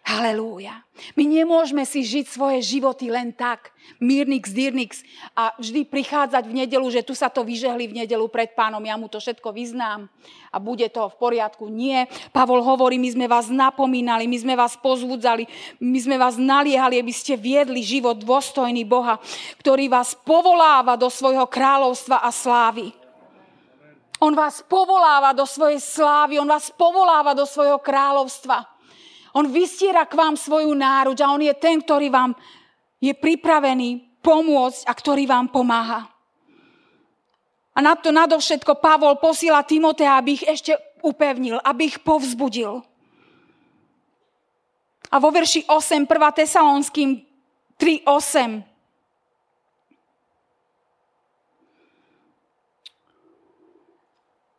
Halelúja. 0.04 0.84
My 1.16 1.24
nemôžeme 1.24 1.80
si 1.88 2.04
žiť 2.04 2.28
svoje 2.28 2.60
životy 2.60 3.08
len 3.08 3.32
tak, 3.32 3.72
mírnix, 3.96 4.52
dírnix 4.52 5.00
a 5.32 5.56
vždy 5.56 5.88
prichádzať 5.88 6.44
v 6.44 6.60
nedelu, 6.60 6.84
že 6.92 7.00
tu 7.00 7.16
sa 7.16 7.32
to 7.32 7.40
vyžehli 7.40 7.88
v 7.88 8.04
nedelu 8.04 8.28
pred 8.28 8.52
pánom, 8.52 8.84
ja 8.84 9.00
mu 9.00 9.08
to 9.08 9.16
všetko 9.16 9.56
vyznám 9.56 10.04
a 10.52 10.60
bude 10.60 10.84
to 10.92 11.08
v 11.08 11.16
poriadku. 11.16 11.72
Nie. 11.72 12.04
Pavol 12.36 12.60
hovorí, 12.60 13.00
my 13.00 13.16
sme 13.16 13.24
vás 13.24 13.48
napomínali, 13.48 14.28
my 14.28 14.36
sme 14.36 14.52
vás 14.52 14.76
pozvudzali, 14.76 15.48
my 15.80 15.98
sme 15.98 16.20
vás 16.20 16.36
naliehali, 16.36 17.00
aby 17.00 17.12
ste 17.16 17.40
viedli 17.40 17.80
život 17.80 18.20
dôstojný 18.20 18.84
Boha, 18.84 19.16
ktorý 19.56 19.88
vás 19.88 20.12
povoláva 20.12 21.00
do 21.00 21.08
svojho 21.08 21.48
kráľovstva 21.48 22.20
a 22.20 22.28
slávy. 22.28 22.92
On 24.20 24.36
vás 24.36 24.60
povoláva 24.60 25.32
do 25.32 25.48
svojej 25.48 25.80
slávy, 25.80 26.36
on 26.36 26.48
vás 26.48 26.68
povoláva 26.68 27.32
do 27.32 27.48
svojho 27.48 27.80
kráľovstva. 27.80 28.73
On 29.34 29.50
vystiera 29.50 30.06
k 30.06 30.14
vám 30.14 30.38
svoju 30.38 30.70
náruč 30.78 31.18
a 31.18 31.34
on 31.34 31.42
je 31.42 31.50
ten, 31.58 31.82
ktorý 31.82 32.06
vám 32.06 32.38
je 33.02 33.10
pripravený 33.10 34.22
pomôcť 34.22 34.86
a 34.86 34.92
ktorý 34.94 35.26
vám 35.26 35.50
pomáha. 35.50 36.06
A 37.74 37.82
na 37.82 37.98
to 37.98 38.14
nadovšetko 38.14 38.78
Pavol 38.78 39.18
posiela 39.18 39.66
Timotea, 39.66 40.14
aby 40.14 40.38
ich 40.38 40.46
ešte 40.46 40.78
upevnil, 41.02 41.58
aby 41.66 41.90
ich 41.90 41.98
povzbudil. 41.98 42.86
A 45.10 45.16
vo 45.18 45.30
verši 45.34 45.66
8, 45.66 46.06
1. 46.06 46.38
Tesalonským 46.38 47.18
3, 47.76 48.06
8. 48.06 48.62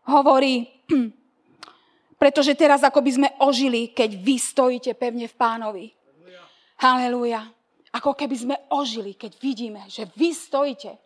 Hovorí, 0.06 0.70
pretože 2.26 2.58
teraz 2.58 2.82
ako 2.82 3.06
by 3.06 3.12
sme 3.14 3.30
ožili, 3.38 3.94
keď 3.94 4.18
vy 4.18 4.42
stojíte 4.42 4.98
pevne 4.98 5.30
v 5.30 5.36
pánovi. 5.38 5.86
Halelúja. 6.82 7.46
Ako 7.94 8.18
keby 8.18 8.34
sme 8.34 8.56
ožili, 8.74 9.14
keď 9.14 9.38
vidíme, 9.38 9.86
že 9.86 10.10
vy 10.18 10.34
stojíte. 10.34 11.05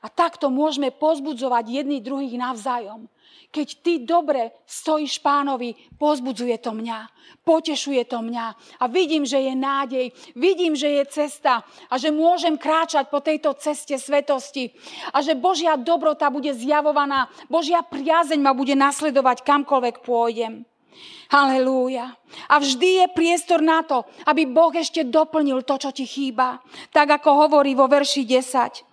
A 0.00 0.08
takto 0.08 0.48
môžeme 0.48 0.88
pozbudzovať 0.88 1.64
jedný 1.68 2.00
druhých 2.00 2.40
navzájom. 2.40 3.04
Keď 3.50 3.68
ty 3.82 3.92
dobre 4.06 4.54
stojíš 4.62 5.18
pánovi, 5.18 5.74
pozbudzuje 5.98 6.54
to 6.62 6.70
mňa, 6.70 7.10
potešuje 7.42 8.06
to 8.06 8.22
mňa 8.22 8.46
a 8.78 8.84
vidím, 8.86 9.26
že 9.26 9.42
je 9.42 9.54
nádej, 9.58 10.06
vidím, 10.38 10.78
že 10.78 10.86
je 10.86 11.04
cesta 11.10 11.66
a 11.90 11.94
že 11.98 12.14
môžem 12.14 12.54
kráčať 12.54 13.10
po 13.10 13.18
tejto 13.18 13.58
ceste 13.58 13.98
svetosti 13.98 14.70
a 15.10 15.18
že 15.18 15.34
Božia 15.34 15.74
dobrota 15.74 16.30
bude 16.30 16.54
zjavovaná, 16.54 17.26
Božia 17.50 17.82
priazeň 17.82 18.38
ma 18.38 18.54
bude 18.54 18.78
nasledovať 18.78 19.42
kamkoľvek 19.42 20.06
pôjdem. 20.06 20.62
Halelúja. 21.30 22.18
A 22.50 22.58
vždy 22.58 23.02
je 23.02 23.06
priestor 23.14 23.62
na 23.62 23.82
to, 23.86 24.02
aby 24.26 24.46
Boh 24.46 24.74
ešte 24.74 25.06
doplnil 25.06 25.62
to, 25.62 25.78
čo 25.78 25.90
ti 25.94 26.02
chýba. 26.02 26.58
Tak 26.90 27.22
ako 27.22 27.46
hovorí 27.46 27.74
vo 27.78 27.86
verši 27.86 28.26
10 28.26 28.89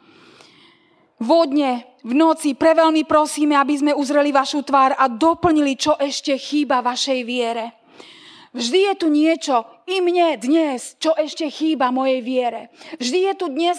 vodne, 1.21 1.85
v 2.07 2.13
noci, 2.15 2.55
preveľmi 2.55 3.03
prosíme, 3.03 3.57
aby 3.57 3.75
sme 3.75 3.91
uzreli 3.91 4.31
vašu 4.31 4.63
tvár 4.63 4.95
a 4.95 5.11
doplnili, 5.11 5.75
čo 5.75 5.99
ešte 5.99 6.37
chýba 6.39 6.79
vašej 6.79 7.19
viere. 7.27 7.75
Vždy 8.55 8.79
je 8.89 8.93
tu 8.95 9.07
niečo, 9.11 9.55
i 9.87 9.99
mne 9.99 10.39
dnes, 10.39 10.95
čo 10.97 11.13
ešte 11.13 11.51
chýba 11.51 11.91
mojej 11.91 12.23
viere. 12.23 12.71
Vždy 12.95 13.19
je 13.31 13.33
tu 13.35 13.45
dnes 13.51 13.77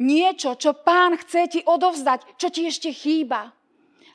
niečo, 0.00 0.56
čo 0.56 0.76
pán 0.76 1.16
chce 1.20 1.48
ti 1.48 1.60
odovzdať, 1.64 2.36
čo 2.40 2.48
ti 2.52 2.68
ešte 2.68 2.92
chýba. 2.92 3.55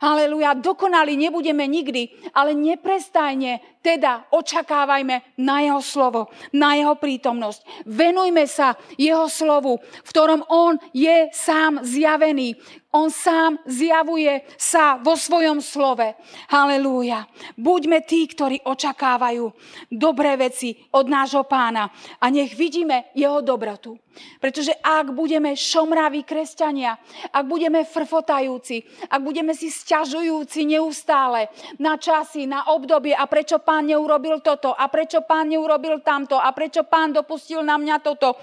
Aleluja, 0.02 0.58
dokonali 0.58 1.14
nebudeme 1.14 1.70
nikdy, 1.70 2.34
ale 2.34 2.58
neprestajne 2.58 3.62
teda 3.86 4.34
očakávajme 4.34 5.38
na 5.38 5.62
jeho 5.62 5.82
slovo, 5.82 6.34
na 6.58 6.74
jeho 6.74 6.98
prítomnosť. 6.98 7.86
Venujme 7.86 8.50
sa 8.50 8.74
jeho 8.98 9.30
slovu, 9.30 9.78
v 9.78 10.10
ktorom 10.10 10.42
on 10.50 10.82
je 10.90 11.30
sám 11.30 11.86
zjavený. 11.86 12.58
On 12.92 13.08
sám 13.08 13.56
zjavuje 13.64 14.44
sa 14.60 15.00
vo 15.00 15.16
svojom 15.16 15.64
slove. 15.64 16.12
Halelúja. 16.52 17.24
Buďme 17.56 18.04
tí, 18.04 18.28
ktorí 18.28 18.68
očakávajú 18.68 19.48
dobré 19.88 20.36
veci 20.36 20.76
od 20.92 21.08
nášho 21.08 21.48
pána 21.48 21.88
a 22.20 22.26
nech 22.28 22.52
vidíme 22.52 23.16
jeho 23.16 23.40
dobrotu. 23.40 23.96
Pretože 24.44 24.76
ak 24.84 25.16
budeme 25.16 25.56
šomraví 25.56 26.28
kresťania, 26.28 27.00
ak 27.32 27.46
budeme 27.48 27.88
frfotajúci, 27.88 29.08
ak 29.08 29.22
budeme 29.24 29.56
si 29.56 29.72
sťažujúci 29.72 30.68
neustále 30.68 31.48
na 31.80 31.96
časy, 31.96 32.44
na 32.44 32.68
obdobie 32.76 33.16
a 33.16 33.24
prečo 33.30 33.64
pán 33.64 33.88
neurobil 33.88 34.44
toto 34.44 34.76
a 34.76 34.92
prečo 34.92 35.24
pán 35.24 35.48
neurobil 35.48 36.04
tamto 36.04 36.36
a 36.36 36.52
prečo 36.52 36.84
pán 36.84 37.16
dopustil 37.16 37.64
na 37.64 37.80
mňa 37.80 38.04
toto, 38.04 38.36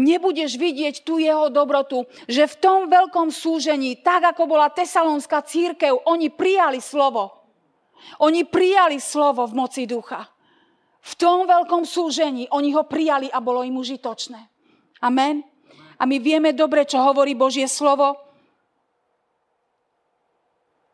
nebudeš 0.00 0.56
vidieť 0.56 1.04
tú 1.04 1.20
jeho 1.20 1.52
dobrotu, 1.52 2.08
že 2.24 2.48
v 2.48 2.54
tom 2.56 2.78
veľkom 2.88 3.28
súžení, 3.28 3.81
tak 3.98 4.36
ako 4.36 4.46
bola 4.46 4.70
tesalonská 4.70 5.42
církev, 5.42 6.06
oni 6.06 6.30
prijali 6.30 6.78
slovo. 6.78 7.42
Oni 8.22 8.46
prijali 8.46 8.98
slovo 8.98 9.46
v 9.46 9.54
moci 9.54 9.82
ducha. 9.86 10.26
V 11.02 11.12
tom 11.18 11.50
veľkom 11.50 11.82
súžení 11.82 12.46
oni 12.54 12.70
ho 12.74 12.86
prijali 12.86 13.26
a 13.26 13.42
bolo 13.42 13.66
im 13.66 13.74
užitočné. 13.74 14.38
Amen. 15.02 15.42
A 15.98 16.06
my 16.06 16.16
vieme 16.22 16.54
dobre, 16.54 16.86
čo 16.86 17.02
hovorí 17.02 17.34
Božie 17.34 17.66
slovo. 17.66 18.14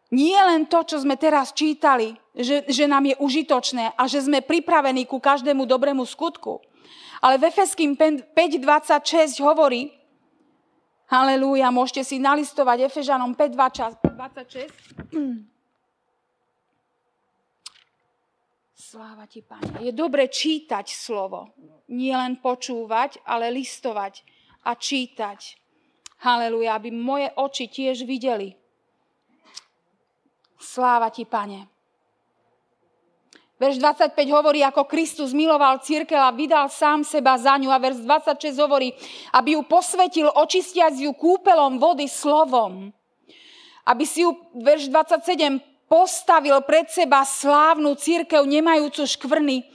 Nie 0.09 0.41
len 0.41 0.65
to, 0.65 0.81
čo 0.89 0.97
sme 1.05 1.21
teraz 1.21 1.53
čítali, 1.53 2.17
že, 2.33 2.65
že 2.65 2.89
nám 2.89 3.13
je 3.13 3.17
užitočné 3.21 3.93
a 3.93 4.09
že 4.09 4.25
sme 4.25 4.41
pripravení 4.41 5.05
ku 5.05 5.21
každému 5.21 5.69
dobrému 5.69 6.09
skutku. 6.09 6.65
Ale 7.21 7.37
v 7.37 7.53
Efeským 7.53 7.93
5.26 7.93 9.45
hovorí, 9.45 9.93
Halelúja, 11.09 11.73
môžete 11.73 12.05
si 12.05 12.21
nalistovať 12.21 12.85
Efežanom 12.93 13.33
5, 13.33 13.57
26. 13.57 13.97
Sláva 18.77 19.25
ti, 19.25 19.41
Pane. 19.41 19.81
Je 19.81 19.93
dobre 19.97 20.29
čítať 20.29 20.85
slovo. 20.93 21.57
Nie 21.89 22.13
len 22.13 22.37
počúvať, 22.41 23.25
ale 23.25 23.49
listovať 23.49 24.21
a 24.69 24.77
čítať. 24.77 25.57
Halelúja, 26.25 26.77
aby 26.77 26.93
moje 26.93 27.33
oči 27.41 27.73
tiež 27.73 28.05
videli. 28.05 28.53
Sláva 30.61 31.09
ti, 31.09 31.25
Pane. 31.25 31.78
Verš 33.59 33.83
25 33.83 34.15
hovorí, 34.31 34.63
ako 34.63 34.87
Kristus 34.87 35.35
miloval 35.35 35.83
církev 35.83 36.15
a 36.15 36.31
vydal 36.31 36.71
sám 36.71 37.03
seba 37.03 37.35
za 37.35 37.59
ňu. 37.59 37.75
A 37.75 37.83
verš 37.83 38.07
26 38.07 38.55
hovorí, 38.63 38.95
aby 39.35 39.59
ju 39.59 39.67
posvetil, 39.67 40.31
očistiac 40.31 40.95
ju 40.95 41.11
kúpelom 41.11 41.83
vody 41.83 42.07
slovom. 42.07 42.95
Aby 43.83 44.05
si 44.07 44.23
ju, 44.23 44.31
verš 44.55 44.95
27, 44.95 45.59
postavil 45.91 46.55
pred 46.63 46.87
seba 46.87 47.27
slávnu 47.27 47.99
církev, 47.99 48.47
nemajúcu 48.47 49.03
škvrny, 49.09 49.67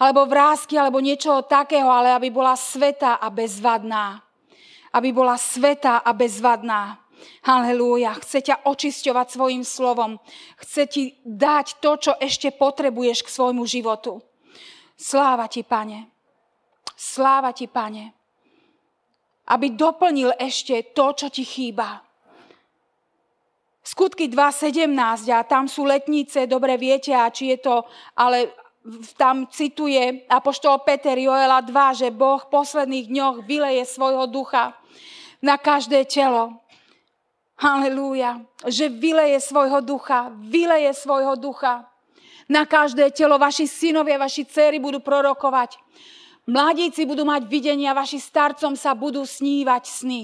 alebo 0.00 0.26
vrázky, 0.26 0.74
alebo 0.74 0.98
niečoho 0.98 1.46
takého, 1.46 1.86
ale 1.86 2.10
aby 2.10 2.34
bola 2.34 2.58
sveta 2.58 3.20
a 3.20 3.30
bezvadná. 3.30 4.24
Aby 4.90 5.14
bola 5.14 5.38
sveta 5.38 6.02
a 6.02 6.10
bezvadná. 6.10 6.99
Halelúja. 7.44 8.16
Chce 8.20 8.44
ťa 8.44 8.56
očisťovať 8.68 9.26
svojim 9.30 9.62
slovom. 9.64 10.20
Chce 10.60 10.82
ti 10.86 11.02
dať 11.24 11.80
to, 11.80 11.90
čo 11.96 12.12
ešte 12.20 12.52
potrebuješ 12.54 13.24
k 13.24 13.32
svojmu 13.32 13.64
životu. 13.64 14.20
Sláva 14.94 15.48
ti, 15.48 15.64
pane. 15.64 16.12
Sláva 16.92 17.56
ti, 17.56 17.64
pane. 17.64 18.12
Aby 19.48 19.72
doplnil 19.72 20.36
ešte 20.36 20.92
to, 20.92 21.16
čo 21.16 21.32
ti 21.32 21.42
chýba. 21.42 22.04
Skutky 23.80 24.28
2.17 24.28 24.92
a 25.32 25.40
tam 25.42 25.64
sú 25.64 25.88
letnice, 25.88 26.44
dobre 26.44 26.76
viete, 26.76 27.16
a 27.16 27.32
či 27.32 27.56
je 27.56 27.58
to, 27.64 27.88
ale 28.12 28.52
tam 29.16 29.48
cituje 29.48 30.28
Apoštol 30.28 30.84
Peter 30.84 31.16
Joela 31.16 31.64
2, 31.64 32.04
že 32.04 32.08
Boh 32.12 32.40
v 32.44 32.52
posledných 32.52 33.08
dňoch 33.08 33.36
vyleje 33.48 33.88
svojho 33.88 34.28
ducha 34.28 34.76
na 35.40 35.56
každé 35.56 36.04
telo. 36.04 36.59
Halelúja. 37.60 38.40
Že 38.64 38.88
vyleje 38.88 39.36
svojho 39.44 39.84
ducha. 39.84 40.32
Vyleje 40.48 40.96
svojho 40.96 41.36
ducha. 41.36 41.84
Na 42.48 42.64
každé 42.64 43.12
telo 43.12 43.36
vaši 43.36 43.68
synovia, 43.68 44.16
vaši 44.16 44.48
céry 44.48 44.80
budú 44.80 45.04
prorokovať. 45.04 45.76
Mladíci 46.48 47.04
budú 47.04 47.22
mať 47.22 47.46
videnia, 47.46 47.94
vaši 47.94 48.18
starcom 48.18 48.74
sa 48.74 48.96
budú 48.96 49.22
snívať 49.22 49.82
sny. 49.86 50.22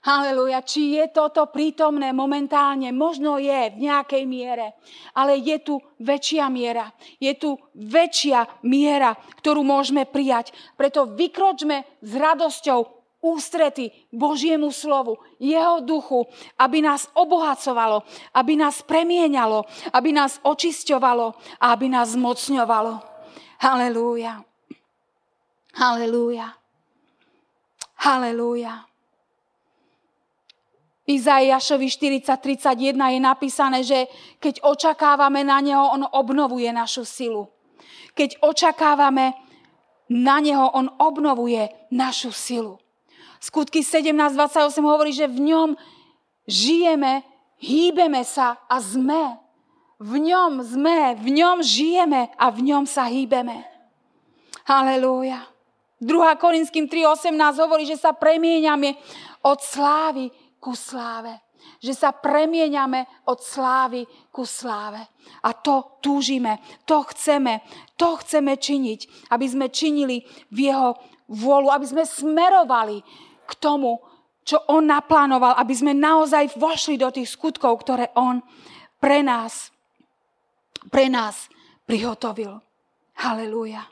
Halelúja. 0.00 0.64
Či 0.64 0.96
je 0.96 1.12
toto 1.12 1.44
prítomné 1.52 2.16
momentálne? 2.16 2.88
Možno 2.96 3.36
je 3.36 3.76
v 3.76 3.84
nejakej 3.84 4.24
miere, 4.24 4.80
ale 5.12 5.36
je 5.36 5.60
tu 5.60 5.76
väčšia 6.00 6.48
miera. 6.48 6.88
Je 7.20 7.36
tu 7.36 7.60
väčšia 7.76 8.64
miera, 8.64 9.12
ktorú 9.44 9.60
môžeme 9.60 10.08
prijať. 10.08 10.56
Preto 10.80 11.04
vykročme 11.04 11.84
s 12.00 12.12
radosťou 12.16 12.99
ústrety 13.20 13.92
Božiemu 14.12 14.72
slovu, 14.72 15.20
jeho 15.36 15.80
duchu, 15.84 16.26
aby 16.56 16.80
nás 16.80 17.08
obohacovalo, 17.12 18.02
aby 18.34 18.56
nás 18.56 18.80
premieňalo, 18.82 19.64
aby 19.92 20.10
nás 20.12 20.40
očisťovalo 20.42 21.36
a 21.60 21.64
aby 21.72 21.86
nás 21.92 22.16
zmocňovalo. 22.16 23.00
Halelúja. 23.60 24.40
Halelúja. 25.76 26.56
Halelúja. 28.00 28.90
Izaiašovi 31.10 31.90
40.31 31.90 32.96
je 32.96 33.20
napísané, 33.20 33.78
že 33.82 34.06
keď 34.38 34.62
očakávame 34.62 35.42
na 35.42 35.58
Neho, 35.58 35.82
On 35.90 36.06
obnovuje 36.06 36.70
našu 36.70 37.02
silu. 37.02 37.50
Keď 38.14 38.40
očakávame 38.40 39.34
na 40.08 40.38
Neho, 40.38 40.70
On 40.70 40.86
obnovuje 41.02 41.66
našu 41.90 42.30
silu. 42.30 42.78
Skutky 43.40 43.80
17.28 43.80 44.84
hovorí, 44.84 45.16
že 45.16 45.24
v 45.24 45.48
ňom 45.48 45.68
žijeme, 46.44 47.24
hýbeme 47.56 48.20
sa 48.20 48.60
a 48.68 48.76
sme. 48.84 49.40
V 50.00 50.16
ňom 50.20 50.60
sme, 50.60 51.16
v 51.16 51.28
ňom 51.40 51.64
žijeme 51.64 52.32
a 52.36 52.52
v 52.52 52.58
ňom 52.68 52.84
sa 52.84 53.08
hýbeme. 53.08 53.64
Halelúja. 54.68 55.44
2. 56.00 56.40
Korinským 56.40 56.88
3.18 56.88 57.36
hovorí, 57.60 57.84
že 57.84 58.00
sa 58.00 58.16
premieňame 58.16 58.96
od 59.44 59.60
slávy 59.60 60.32
ku 60.56 60.72
sláve. 60.72 61.40
Že 61.80 61.92
sa 61.92 62.10
premieňame 62.16 63.24
od 63.28 63.40
slávy 63.40 64.08
ku 64.32 64.48
sláve. 64.48 65.00
A 65.44 65.52
to 65.52 66.00
túžime, 66.00 66.60
to 66.88 67.04
chceme, 67.12 67.60
to 68.00 68.16
chceme 68.24 68.56
činiť, 68.56 69.28
aby 69.32 69.46
sme 69.48 69.68
činili 69.68 70.24
v 70.48 70.72
jeho 70.72 70.96
vôľu, 71.28 71.68
aby 71.76 71.86
sme 71.86 72.04
smerovali 72.08 73.04
k 73.50 73.58
tomu, 73.58 73.98
čo 74.46 74.62
on 74.70 74.88
naplánoval, 74.88 75.58
aby 75.58 75.74
sme 75.74 75.92
naozaj 75.92 76.56
vošli 76.56 76.96
do 76.96 77.10
tých 77.12 77.34
skutkov, 77.34 77.82
ktoré 77.82 78.14
on 78.16 78.40
pre 79.02 79.20
nás, 79.20 79.74
pre 80.88 81.10
nás 81.10 81.50
prihotovil. 81.84 82.62
Halelúja. 83.20 83.84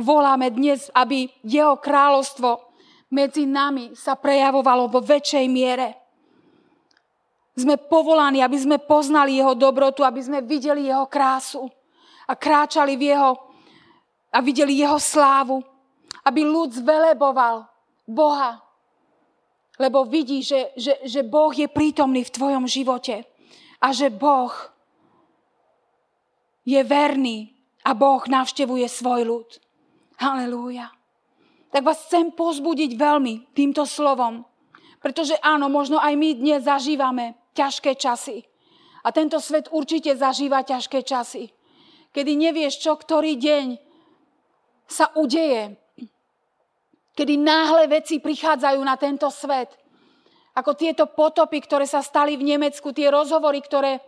Voláme 0.00 0.48
dnes, 0.48 0.88
aby 0.96 1.28
jeho 1.44 1.76
kráľovstvo 1.76 2.72
medzi 3.12 3.44
nami 3.44 3.92
sa 3.92 4.16
prejavovalo 4.16 4.88
vo 4.88 5.04
väčšej 5.04 5.46
miere. 5.52 6.00
Sme 7.52 7.76
povolaní, 7.76 8.40
aby 8.40 8.56
sme 8.56 8.80
poznali 8.80 9.36
jeho 9.36 9.52
dobrotu, 9.52 10.00
aby 10.00 10.24
sme 10.24 10.40
videli 10.40 10.88
jeho 10.88 11.04
krásu 11.04 11.68
a 12.24 12.32
kráčali 12.32 12.96
v 12.96 13.12
jeho 13.12 13.36
a 14.32 14.38
videli 14.40 14.80
jeho 14.80 14.96
slávu 14.96 15.60
aby 16.22 16.46
ľud 16.46 16.70
zveleboval 16.70 17.66
Boha. 18.06 18.62
Lebo 19.78 20.06
vidí, 20.06 20.44
že, 20.44 20.70
že, 20.78 21.02
že 21.02 21.26
Boh 21.26 21.50
je 21.50 21.66
prítomný 21.66 22.22
v 22.22 22.34
tvojom 22.34 22.64
živote. 22.68 23.26
A 23.82 23.90
že 23.90 24.12
Boh 24.12 24.52
je 26.62 26.78
verný 26.86 27.50
a 27.82 27.90
Boh 27.96 28.22
navštevuje 28.22 28.86
svoj 28.86 29.26
ľud. 29.26 29.48
Halelúja. 30.22 30.94
Tak 31.74 31.82
vás 31.82 32.04
chcem 32.06 32.30
pozbudiť 32.30 32.94
veľmi 32.94 33.50
týmto 33.56 33.82
slovom. 33.82 34.46
Pretože 35.02 35.34
áno, 35.42 35.66
možno 35.66 35.98
aj 35.98 36.14
my 36.14 36.38
dnes 36.38 36.62
zažívame 36.62 37.34
ťažké 37.58 37.98
časy. 37.98 38.46
A 39.02 39.10
tento 39.10 39.42
svet 39.42 39.66
určite 39.74 40.14
zažíva 40.14 40.62
ťažké 40.62 41.02
časy. 41.02 41.50
Kedy 42.14 42.38
nevieš, 42.38 42.78
čo 42.78 42.94
ktorý 42.94 43.34
deň 43.34 43.66
sa 44.86 45.10
udeje 45.18 45.74
kedy 47.12 47.34
náhle 47.36 47.88
veci 47.88 48.18
prichádzajú 48.20 48.80
na 48.80 48.96
tento 48.96 49.28
svet. 49.28 49.72
Ako 50.52 50.76
tieto 50.76 51.08
potopy, 51.08 51.64
ktoré 51.64 51.88
sa 51.88 52.04
stali 52.04 52.36
v 52.36 52.44
Nemecku, 52.44 52.92
tie 52.92 53.08
rozhovory, 53.08 53.64
ktoré 53.64 54.04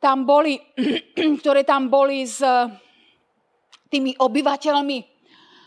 tam 0.00 0.24
boli, 0.24 0.56
ktoré 1.40 1.64
tam 1.68 1.92
boli 1.92 2.24
s 2.24 2.40
tými 3.92 4.16
obyvateľmi, 4.16 4.98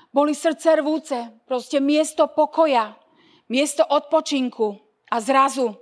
boli 0.09 0.33
srdce 0.33 0.81
rvúce, 0.81 1.17
proste 1.45 1.77
miesto 1.77 2.25
pokoja, 2.31 2.97
miesto 3.51 3.85
odpočinku 3.85 4.73
a 5.11 5.21
zrazu 5.21 5.77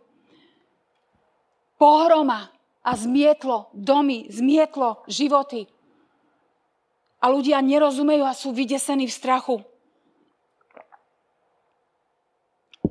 pohroma 1.80 2.52
a 2.84 2.92
zmietlo 2.96 3.72
domy, 3.72 4.28
zmietlo 4.32 5.04
životy. 5.08 5.68
A 7.24 7.32
ľudia 7.32 7.64
nerozumejú 7.64 8.24
a 8.28 8.36
sú 8.36 8.52
vydesení 8.52 9.08
v 9.08 9.16
strachu. 9.16 9.56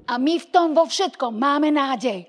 A 0.08 0.18
my 0.18 0.34
v 0.38 0.46
tom 0.50 0.74
vo 0.74 0.88
všetkom 0.88 1.38
máme 1.38 1.70
nádej. 1.70 2.26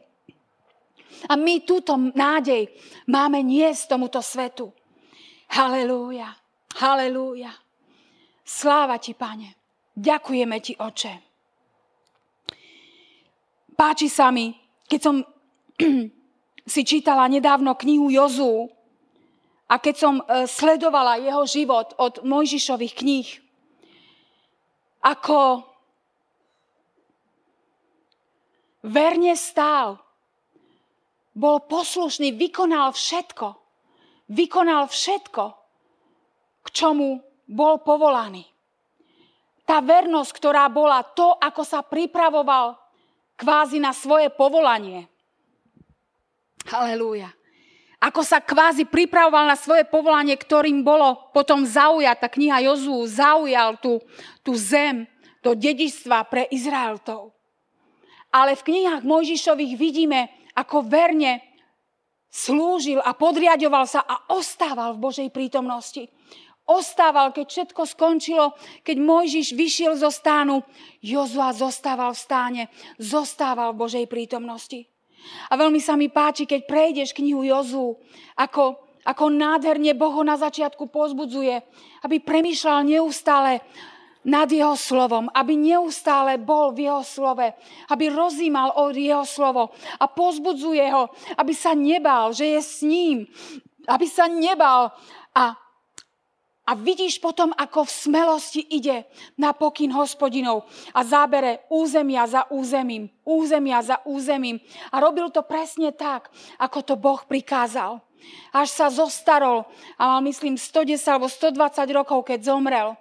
A 1.30 1.34
my 1.40 1.64
túto 1.64 1.96
nádej 1.96 2.70
máme 3.10 3.42
niesť 3.42 3.96
tomuto 3.96 4.20
svetu. 4.20 4.70
Halelúja, 5.54 6.34
halelúja. 6.78 7.54
Sláva 8.44 9.00
ti, 9.00 9.16
pane. 9.16 9.56
Ďakujeme 9.94 10.58
ti, 10.60 10.74
oče. 10.76 11.14
Páči 13.74 14.10
sa 14.10 14.30
mi, 14.30 14.54
keď 14.86 15.00
som 15.02 15.16
si 16.74 16.82
čítala 16.86 17.26
nedávno 17.30 17.74
knihu 17.74 18.10
Jozú 18.14 18.70
a 19.70 19.82
keď 19.82 19.96
som 19.98 20.16
e, 20.22 20.46
sledovala 20.46 21.22
jeho 21.22 21.44
život 21.50 21.98
od 21.98 22.22
Mojžišových 22.22 22.94
kníh, 22.94 23.30
ako 25.04 25.66
verne 28.84 29.34
stál. 29.40 29.98
Bol 31.34 31.66
poslušný, 31.66 32.36
vykonal 32.36 32.94
všetko. 32.94 33.58
Vykonal 34.30 34.88
všetko, 34.88 35.44
k 36.64 36.68
čomu 36.72 37.20
bol 37.50 37.82
povolaný. 37.84 38.48
tá 39.64 39.80
vernosť, 39.80 40.32
ktorá 40.36 40.68
bola 40.68 41.04
to, 41.04 41.40
ako 41.40 41.64
sa 41.64 41.80
pripravoval 41.80 42.76
kvázi 43.40 43.80
na 43.80 43.96
svoje 43.96 44.28
povolanie. 44.28 45.08
Halelúja. 46.68 47.32
Ako 48.04 48.20
sa 48.20 48.44
kvázi 48.44 48.84
pripravoval 48.84 49.48
na 49.48 49.56
svoje 49.56 49.88
povolanie, 49.88 50.36
ktorým 50.36 50.84
bolo 50.84 51.32
potom 51.32 51.64
zaujatá 51.64 52.28
kniha 52.28 52.60
Jozú, 52.68 53.08
zaujal 53.08 53.80
tú, 53.80 54.04
tú 54.44 54.60
zem, 54.60 55.08
do 55.40 55.56
dedičstva 55.56 56.28
pre 56.28 56.44
Izraeltov. 56.52 57.32
Ale 58.34 58.58
v 58.58 58.66
knihách 58.66 59.06
Mojžišových 59.06 59.74
vidíme, 59.78 60.34
ako 60.58 60.90
verne 60.90 61.46
slúžil 62.34 62.98
a 62.98 63.14
podriadoval 63.14 63.86
sa 63.86 64.02
a 64.02 64.34
ostával 64.34 64.98
v 64.98 65.04
Božej 65.06 65.30
prítomnosti. 65.30 66.10
Ostával, 66.64 67.36
keď 67.36 67.46
všetko 67.46 67.82
skončilo, 67.86 68.56
keď 68.82 68.98
Mojžiš 68.98 69.54
vyšiel 69.54 69.94
zo 70.00 70.08
stánu, 70.10 70.64
Jozua 71.04 71.52
zostával 71.54 72.16
v 72.16 72.24
stáne, 72.24 72.64
zostával 72.98 73.76
v 73.76 73.82
Božej 73.84 74.06
prítomnosti. 74.08 74.88
A 75.52 75.60
veľmi 75.60 75.84
sa 75.84 76.00
mi 76.00 76.08
páči, 76.08 76.48
keď 76.48 76.64
prejdeš 76.64 77.12
knihu 77.16 77.44
Jozu, 77.44 78.00
ako, 78.40 78.80
ako 79.04 79.26
nádherne 79.30 79.92
Boh 79.94 80.16
ho 80.16 80.24
na 80.24 80.40
začiatku 80.40 80.88
pozbudzuje, 80.88 81.62
aby 82.08 82.16
premýšľal 82.24 82.88
neustále 82.88 83.60
nad 84.24 84.48
jeho 84.48 84.76
slovom, 84.80 85.28
aby 85.36 85.56
neustále 85.56 86.40
bol 86.40 86.72
v 86.72 86.88
jeho 86.88 87.04
slove, 87.04 87.48
aby 87.92 88.06
rozímal 88.08 88.76
o 88.80 88.92
jeho 88.92 89.28
slovo 89.28 89.72
a 90.00 90.06
pozbudzuje 90.08 90.86
ho, 90.92 91.12
aby 91.38 91.54
sa 91.56 91.76
nebal, 91.76 92.32
že 92.32 92.56
je 92.58 92.62
s 92.64 92.76
ním, 92.84 93.28
aby 93.88 94.08
sa 94.08 94.32
nebal 94.32 94.96
a 95.36 95.56
a 96.64 96.80
vidíš 96.80 97.20
potom, 97.20 97.52
ako 97.52 97.84
v 97.84 97.92
smelosti 97.92 98.64
ide 98.72 99.04
na 99.36 99.52
pokyn 99.52 99.92
hospodinov 99.92 100.64
a 100.96 101.04
zábere 101.04 101.68
územia 101.68 102.24
za 102.24 102.48
územím, 102.56 103.12
územia 103.28 103.84
za 103.84 104.00
územím. 104.08 104.64
A 104.96 105.04
robil 105.04 105.28
to 105.28 105.44
presne 105.44 105.92
tak, 105.92 106.32
ako 106.56 106.80
to 106.80 106.96
Boh 106.96 107.20
prikázal. 107.28 108.00
Až 108.56 108.72
sa 108.72 108.88
zostarol 108.88 109.68
a 110.00 110.16
mal, 110.16 110.22
myslím, 110.24 110.56
110 110.56 111.04
alebo 111.12 111.28
120 111.28 111.84
rokov, 111.92 112.32
keď 112.32 112.48
zomrel 112.48 112.96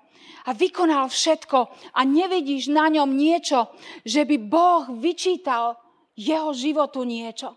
a 0.47 0.51
vykonal 0.55 1.07
všetko 1.09 1.59
a 1.95 2.01
nevidíš 2.03 2.71
na 2.73 2.91
ňom 2.91 3.11
niečo, 3.11 3.71
že 4.03 4.27
by 4.27 4.37
Boh 4.39 4.85
vyčítal 4.99 5.79
jeho 6.19 6.53
životu 6.53 7.07
niečo. 7.07 7.57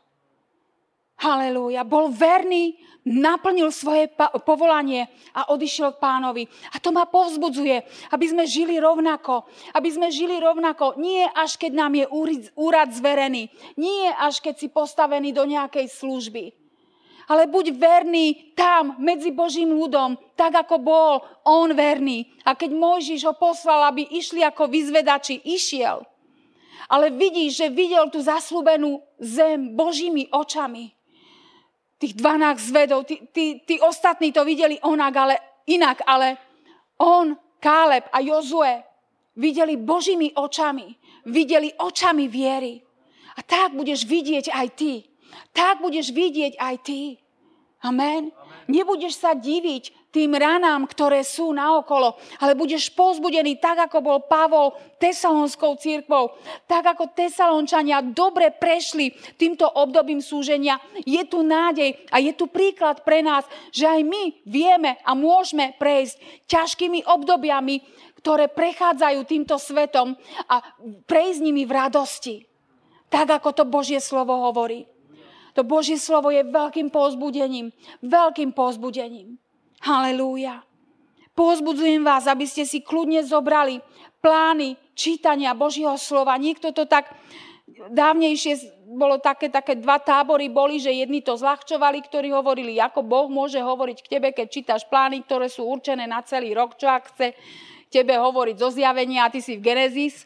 Halelúja. 1.16 1.88
Bol 1.88 2.12
verný, 2.12 2.76
naplnil 3.08 3.72
svoje 3.72 4.12
povolanie 4.44 5.08
a 5.32 5.48
odišiel 5.56 5.96
k 5.96 6.02
pánovi. 6.04 6.44
A 6.76 6.84
to 6.84 6.92
ma 6.92 7.08
povzbudzuje, 7.08 7.88
aby 8.12 8.26
sme 8.28 8.44
žili 8.44 8.76
rovnako. 8.84 9.48
Aby 9.72 9.96
sme 9.96 10.08
žili 10.12 10.36
rovnako. 10.44 11.00
Nie 11.00 11.32
až 11.32 11.56
keď 11.56 11.72
nám 11.72 11.96
je 11.96 12.06
úrad 12.60 12.92
zverený. 12.92 13.48
Nie 13.80 14.12
až 14.12 14.44
keď 14.44 14.60
si 14.60 14.68
postavený 14.68 15.32
do 15.32 15.48
nejakej 15.48 15.88
služby 15.88 16.65
ale 17.26 17.50
buď 17.50 17.74
verný 17.74 18.54
tam, 18.54 18.98
medzi 19.02 19.34
Božím 19.34 19.74
ľudom, 19.74 20.18
tak 20.38 20.54
ako 20.54 20.76
bol 20.78 21.14
on 21.42 21.74
verný. 21.74 22.30
A 22.46 22.54
keď 22.54 22.78
Mojžiš 22.78 23.26
ho 23.26 23.34
poslal, 23.34 23.90
aby 23.90 24.06
išli 24.06 24.46
ako 24.46 24.70
vyzvedači, 24.70 25.42
išiel. 25.42 26.06
Ale 26.86 27.10
vidíš, 27.10 27.66
že 27.66 27.68
videl 27.74 28.14
tú 28.14 28.22
zaslúbenú 28.22 29.02
zem 29.18 29.74
Božími 29.74 30.30
očami. 30.30 30.94
Tých 31.98 32.14
12 32.14 32.62
zvedov, 32.62 33.10
tí, 33.10 33.26
tí, 33.34 33.58
tí 33.66 33.82
ostatní 33.82 34.30
to 34.30 34.46
videli 34.46 34.78
onak, 34.86 35.14
ale, 35.18 35.36
inak, 35.66 36.06
ale 36.06 36.38
on, 37.02 37.34
Káleb 37.58 38.06
a 38.14 38.22
Jozue 38.22 38.86
videli 39.34 39.74
Božími 39.82 40.38
očami. 40.38 40.94
Videli 41.26 41.74
očami 41.74 42.30
viery. 42.30 42.78
A 43.36 43.42
tak 43.42 43.74
budeš 43.74 44.06
vidieť 44.06 44.54
aj 44.54 44.68
ty 44.78 45.15
tak 45.56 45.82
budeš 45.84 46.12
vidieť 46.12 46.60
aj 46.60 46.76
ty. 46.84 47.02
Amen. 47.86 48.34
Nebudeš 48.66 49.22
sa 49.22 49.38
diviť 49.38 50.10
tým 50.10 50.34
ranám, 50.34 50.90
ktoré 50.90 51.22
sú 51.22 51.54
naokolo, 51.54 52.18
ale 52.42 52.58
budeš 52.58 52.90
pozbudený 52.96 53.62
tak, 53.62 53.92
ako 53.92 53.98
bol 54.02 54.20
Pavol 54.26 54.74
tesalonskou 54.98 55.78
církvou, 55.78 56.34
tak 56.66 56.88
ako 56.98 57.14
tesalončania 57.14 58.02
dobre 58.02 58.50
prešli 58.50 59.14
týmto 59.38 59.70
obdobím 59.70 60.24
súženia. 60.24 60.82
Je 61.06 61.22
tu 61.30 61.46
nádej 61.46 62.00
a 62.10 62.18
je 62.24 62.34
tu 62.34 62.50
príklad 62.50 63.06
pre 63.06 63.22
nás, 63.22 63.46
že 63.70 63.86
aj 63.86 64.02
my 64.02 64.24
vieme 64.50 64.98
a 65.06 65.14
môžeme 65.14 65.78
prejsť 65.78 66.48
ťažkými 66.50 67.06
obdobiami, 67.06 67.86
ktoré 68.24 68.50
prechádzajú 68.50 69.20
týmto 69.30 69.62
svetom 69.62 70.18
a 70.50 70.64
prejsť 71.06 71.40
nimi 71.44 71.70
v 71.70 71.76
radosti. 71.76 72.36
Tak, 73.14 73.30
ako 73.30 73.62
to 73.62 73.64
Božie 73.70 74.02
slovo 74.02 74.34
hovorí. 74.42 74.95
To 75.56 75.64
Božie 75.64 75.96
slovo 75.96 76.30
je 76.30 76.44
veľkým 76.44 76.92
pozbudením. 76.92 77.72
Veľkým 78.04 78.52
pozbudením. 78.52 79.40
Halelúja. 79.80 80.68
Pozbudzujem 81.36 82.04
vás, 82.04 82.28
aby 82.32 82.48
ste 82.48 82.64
si 82.64 82.80
kľudne 82.80 83.20
zobrali 83.24 83.84
plány 84.24 84.80
čítania 84.96 85.52
Božieho 85.52 86.00
slova. 86.00 86.40
Niekto 86.40 86.72
to 86.72 86.88
tak 86.88 87.12
dávnejšie 87.92 88.86
bolo 88.88 89.20
také, 89.20 89.52
také 89.52 89.76
dva 89.76 90.00
tábory 90.00 90.48
boli, 90.48 90.80
že 90.80 90.96
jedni 90.96 91.20
to 91.20 91.36
zľahčovali, 91.36 92.00
ktorí 92.08 92.32
hovorili, 92.32 92.80
ako 92.80 93.04
Boh 93.04 93.28
môže 93.28 93.60
hovoriť 93.60 93.98
k 94.00 94.12
tebe, 94.16 94.30
keď 94.32 94.48
čítaš 94.48 94.88
plány, 94.88 95.28
ktoré 95.28 95.52
sú 95.52 95.68
určené 95.68 96.08
na 96.08 96.24
celý 96.24 96.56
rok, 96.56 96.80
čo 96.80 96.88
ak 96.88 97.12
chce 97.12 97.36
tebe 97.92 98.16
hovoriť 98.16 98.56
zo 98.56 98.70
zjavenia 98.72 99.28
a 99.28 99.32
ty 99.32 99.44
si 99.44 99.60
v 99.60 99.66
Genesis 99.66 100.24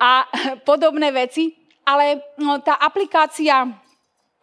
a 0.00 0.24
podobné 0.68 1.12
veci. 1.12 1.56
Ale 1.82 2.38
no, 2.38 2.62
tá 2.62 2.78
aplikácia 2.78 3.66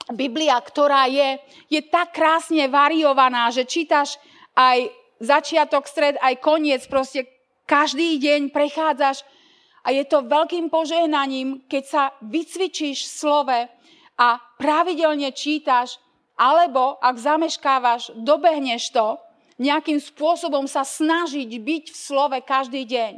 Biblia, 0.09 0.57
ktorá 0.57 1.05
je, 1.05 1.37
je 1.69 1.81
tak 1.85 2.17
krásne 2.17 2.65
variovaná, 2.65 3.53
že 3.53 3.65
čítaš 3.65 4.17
aj 4.57 4.89
začiatok, 5.21 5.85
stred, 5.85 6.17
aj 6.17 6.41
koniec, 6.41 6.81
proste 6.89 7.29
každý 7.69 8.17
deň 8.17 8.49
prechádzaš 8.49 9.21
a 9.85 9.93
je 9.93 10.03
to 10.09 10.25
veľkým 10.25 10.73
požehnaním, 10.73 11.61
keď 11.69 11.83
sa 11.85 12.03
vycvičíš 12.25 13.05
slove 13.05 13.69
a 14.19 14.29
pravidelne 14.57 15.31
čítaš, 15.31 16.01
alebo 16.35 16.97
ak 16.99 17.15
zameškávaš, 17.15 18.15
dobehneš 18.17 18.91
to, 18.91 19.15
nejakým 19.59 19.99
spôsobom 19.99 20.65
sa 20.65 20.87
snažiť 20.87 21.51
byť 21.51 21.83
v 21.91 21.97
slove 21.97 22.37
každý 22.47 22.87
deň. 22.87 23.13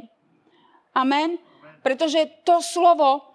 Amen? 0.92 1.38
Pretože 1.86 2.28
to 2.42 2.58
slovo 2.58 3.31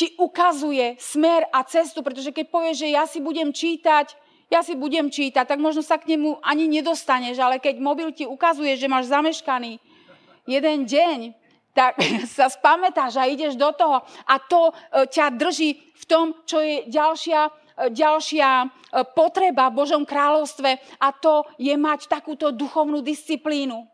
ti 0.00 0.16
ukazuje 0.16 0.96
smer 0.96 1.44
a 1.52 1.60
cestu, 1.68 2.00
pretože 2.00 2.32
keď 2.32 2.48
povieš, 2.48 2.76
že 2.80 2.88
ja 2.88 3.04
si 3.04 3.20
budem 3.20 3.52
čítať, 3.52 4.16
ja 4.48 4.64
si 4.64 4.72
budem 4.72 5.12
čítať, 5.12 5.44
tak 5.44 5.60
možno 5.60 5.84
sa 5.84 6.00
k 6.00 6.16
nemu 6.16 6.40
ani 6.40 6.64
nedostaneš, 6.72 7.36
ale 7.36 7.60
keď 7.60 7.76
mobil 7.84 8.08
ti 8.08 8.24
ukazuje, 8.24 8.80
že 8.80 8.88
máš 8.88 9.12
zameškaný 9.12 9.76
jeden 10.48 10.88
deň, 10.88 11.36
tak 11.76 12.00
sa 12.36 12.48
spamätáš 12.48 13.20
a 13.20 13.28
ideš 13.28 13.60
do 13.60 13.68
toho 13.76 14.00
a 14.24 14.34
to 14.40 14.72
e, 14.72 15.04
ťa 15.04 15.36
drží 15.36 15.76
v 15.76 16.04
tom, 16.08 16.32
čo 16.48 16.64
je 16.64 16.88
ďalšia, 16.88 17.40
e, 17.44 17.50
ďalšia 17.92 18.48
e, 18.48 18.66
potreba 19.12 19.68
v 19.68 19.84
Božom 19.84 20.08
kráľovstve 20.08 20.80
a 20.96 21.08
to 21.12 21.44
je 21.60 21.76
mať 21.76 22.08
takúto 22.08 22.50
duchovnú 22.56 23.04
disciplínu. 23.04 23.84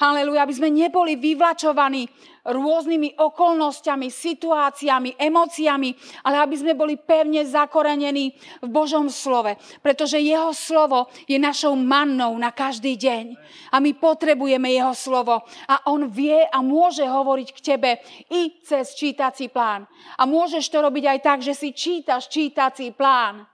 Haleluja, 0.00 0.48
aby 0.48 0.54
sme 0.56 0.70
neboli 0.72 1.20
vyvlačovaní 1.20 2.08
rôznymi 2.42 3.22
okolnostiami, 3.22 4.10
situáciami, 4.10 5.14
emóciami, 5.14 5.94
ale 6.26 6.36
aby 6.42 6.54
sme 6.58 6.74
boli 6.74 6.98
pevne 6.98 7.46
zakorenení 7.46 8.34
v 8.58 8.68
Božom 8.68 9.06
slove. 9.06 9.54
Pretože 9.78 10.18
jeho 10.18 10.50
slovo 10.50 11.06
je 11.30 11.38
našou 11.38 11.78
mannou 11.78 12.34
na 12.34 12.50
každý 12.50 12.98
deň. 12.98 13.38
A 13.70 13.78
my 13.78 13.94
potrebujeme 13.94 14.74
jeho 14.74 14.90
slovo. 14.90 15.46
A 15.70 15.86
on 15.86 16.10
vie 16.10 16.42
a 16.50 16.58
môže 16.66 17.06
hovoriť 17.06 17.48
k 17.54 17.60
tebe 17.62 17.90
i 18.34 18.58
cez 18.66 18.98
čítací 18.98 19.46
plán. 19.46 19.86
A 20.18 20.26
môžeš 20.26 20.66
to 20.66 20.82
robiť 20.82 21.04
aj 21.06 21.18
tak, 21.22 21.38
že 21.46 21.54
si 21.54 21.70
čítaš 21.70 22.26
čítací 22.26 22.90
plán. 22.90 23.46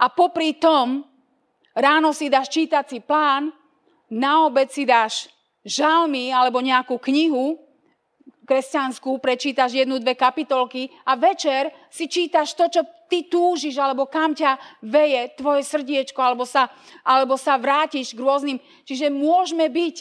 A 0.00 0.08
popri 0.08 0.56
tom 0.56 1.04
ráno 1.76 2.16
si 2.16 2.32
dáš 2.32 2.48
čítací 2.48 3.04
plán, 3.04 3.52
na 4.08 4.48
obed 4.48 4.72
si 4.72 4.88
dáš 4.88 5.28
žalmy 5.66 6.30
alebo 6.30 6.62
nejakú 6.62 6.96
knihu 7.02 7.65
kresťanskú, 8.46 9.18
prečítaš 9.18 9.74
jednu, 9.74 9.98
dve 9.98 10.14
kapitolky 10.14 10.88
a 11.02 11.18
večer 11.18 11.74
si 11.90 12.06
čítaš 12.06 12.54
to, 12.54 12.70
čo 12.70 12.82
ty 13.10 13.26
túžiš, 13.26 13.74
alebo 13.76 14.06
kam 14.06 14.32
ťa 14.32 14.82
veje 14.86 15.34
tvoje 15.34 15.66
srdiečko, 15.66 16.18
alebo 16.22 16.46
sa, 16.46 16.70
alebo 17.02 17.34
sa 17.34 17.58
vrátiš 17.58 18.14
k 18.14 18.22
rôznym. 18.22 18.58
Čiže 18.86 19.10
môžeme 19.10 19.66
byť, 19.66 19.96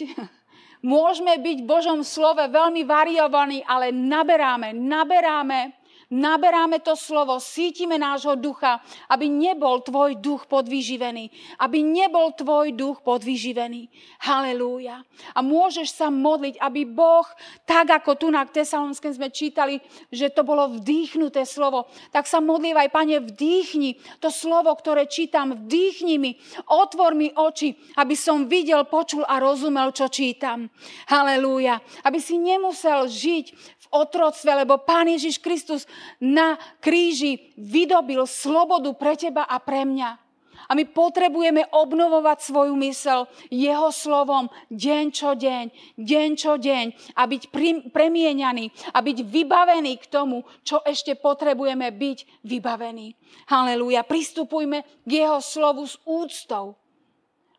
môžeme 0.96 1.42
byť 1.42 1.58
v 1.66 1.70
Božom 1.70 2.00
slove 2.06 2.46
veľmi 2.46 2.86
variovaní, 2.86 3.66
ale 3.66 3.90
naberáme, 3.90 4.78
naberáme 4.78 5.74
naberáme 6.10 6.82
to 6.82 6.94
slovo, 6.98 7.38
sítime 7.42 7.98
nášho 7.98 8.38
ducha, 8.38 8.82
aby 9.10 9.30
nebol 9.30 9.82
tvoj 9.82 10.18
duch 10.20 10.46
podvyživený. 10.50 11.30
Aby 11.62 11.82
nebol 11.82 12.34
tvoj 12.34 12.74
duch 12.74 13.02
podvyživený. 13.02 13.90
Halelúja. 14.24 15.02
A 15.34 15.40
môžeš 15.46 15.96
sa 15.96 16.08
modliť, 16.14 16.62
aby 16.62 16.86
Boh, 16.86 17.26
tak 17.66 17.92
ako 17.92 18.18
tu 18.18 18.28
na 18.30 18.46
Tesalonském 18.46 19.14
sme 19.14 19.30
čítali, 19.30 19.82
že 20.10 20.32
to 20.32 20.46
bolo 20.46 20.78
vdýchnuté 20.78 21.44
slovo, 21.44 21.90
tak 22.12 22.30
sa 22.30 22.42
modlívaj, 22.42 22.92
Pane, 22.92 23.20
vdýchni 23.22 24.22
to 24.22 24.30
slovo, 24.32 24.72
ktoré 24.74 25.10
čítam, 25.10 25.66
vdýchni 25.66 26.16
mi, 26.22 26.38
otvor 26.70 27.14
mi 27.18 27.32
oči, 27.34 27.76
aby 28.00 28.16
som 28.16 28.48
videl, 28.48 28.88
počul 28.88 29.26
a 29.28 29.42
rozumel, 29.42 29.92
čo 29.92 30.08
čítam. 30.08 30.70
Halelúja. 31.10 31.82
Aby 32.06 32.20
si 32.22 32.38
nemusel 32.40 33.08
žiť 33.10 33.46
v 33.56 33.86
otroctve, 33.94 34.66
lebo 34.66 34.82
Pán 34.82 35.10
Ježiš 35.12 35.38
Kristus 35.38 35.86
na 36.22 36.60
kríži 36.80 37.54
vydobil 37.60 38.24
slobodu 38.26 38.94
pre 38.96 39.14
teba 39.20 39.44
a 39.46 39.60
pre 39.60 39.84
mňa. 39.84 40.26
A 40.66 40.74
my 40.74 40.82
potrebujeme 40.90 41.62
obnovovať 41.70 42.42
svoju 42.42 42.74
mysel 42.82 43.30
jeho 43.54 43.94
slovom 43.94 44.50
deň 44.74 45.06
čo 45.14 45.38
deň, 45.38 45.66
deň 46.00 46.30
čo 46.34 46.58
deň 46.58 46.86
a 47.14 47.22
byť 47.30 47.54
premieňaný 47.94 48.66
a 48.90 48.98
byť 48.98 49.18
vybavený 49.30 49.94
k 50.02 50.10
tomu, 50.10 50.42
čo 50.66 50.82
ešte 50.82 51.14
potrebujeme 51.22 51.86
byť 51.94 52.42
vybavení. 52.42 53.14
Halelúja. 53.46 54.02
Pristupujme 54.10 55.06
k 55.06 55.10
jeho 55.22 55.38
slovu 55.38 55.86
s 55.86 56.02
úctou. 56.02 56.74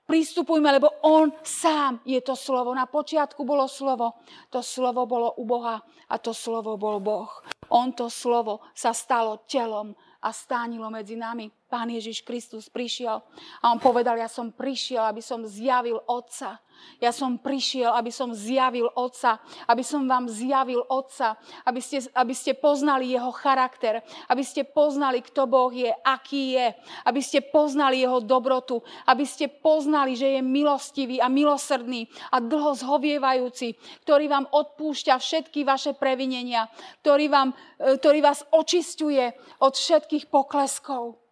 Pristupujme, 0.07 0.71
lebo 0.71 0.87
on 1.03 1.35
sám 1.43 1.99
je 2.07 2.23
to 2.23 2.39
slovo. 2.39 2.71
Na 2.71 2.87
počiatku 2.87 3.43
bolo 3.43 3.67
slovo, 3.67 4.23
to 4.55 4.63
slovo 4.63 5.03
bolo 5.03 5.35
u 5.39 5.43
Boha 5.43 5.83
a 6.07 6.15
to 6.23 6.31
slovo 6.31 6.79
bol 6.79 7.03
Boh. 7.03 7.31
On 7.71 7.91
to 7.93 8.11
slovo 8.11 8.63
sa 8.73 8.95
stalo 8.95 9.43
telom 9.47 9.95
a 10.23 10.31
stánilo 10.35 10.91
medzi 10.91 11.15
nami. 11.15 11.51
Pán 11.71 11.91
Ježiš 11.91 12.23
Kristus 12.27 12.67
prišiel 12.67 13.23
a 13.63 13.65
on 13.71 13.79
povedal, 13.79 14.19
ja 14.19 14.31
som 14.31 14.51
prišiel, 14.51 15.03
aby 15.07 15.23
som 15.23 15.47
zjavil 15.47 16.03
Otca. 16.07 16.59
Ja 16.97 17.13
som 17.13 17.37
prišiel, 17.37 17.93
aby 17.93 18.09
som 18.09 18.33
zjavil 18.33 18.89
Otca, 18.97 19.37
aby 19.69 19.85
som 19.85 20.09
vám 20.09 20.33
zjavil 20.33 20.81
Otca, 20.89 21.37
aby 21.69 21.81
ste, 21.85 22.01
aby 22.17 22.33
ste 22.33 22.57
poznali 22.57 23.13
Jeho 23.13 23.29
charakter, 23.37 24.01
aby 24.33 24.41
ste 24.41 24.65
poznali, 24.65 25.21
kto 25.21 25.45
Boh 25.45 25.69
je, 25.69 25.93
aký 25.93 26.57
je, 26.57 26.67
aby 27.05 27.21
ste 27.21 27.45
poznali 27.45 28.01
Jeho 28.01 28.25
dobrotu, 28.25 28.81
aby 29.05 29.29
ste 29.29 29.53
poznali, 29.53 30.17
že 30.17 30.39
je 30.39 30.41
milostivý 30.41 31.21
a 31.21 31.29
milosrdný 31.29 32.09
a 32.33 32.41
dlho 32.41 32.73
zhovievajúci, 32.81 33.77
ktorý 34.09 34.33
vám 34.33 34.49
odpúšťa 34.49 35.21
všetky 35.21 35.69
vaše 35.69 35.93
previnenia, 35.93 36.65
ktorý, 37.05 37.29
vám, 37.29 37.53
e, 37.77 38.01
ktorý 38.01 38.25
vás 38.25 38.41
očistuje 38.55 39.37
od 39.61 39.77
všetkých 39.77 40.33
pokleskov. 40.33 41.26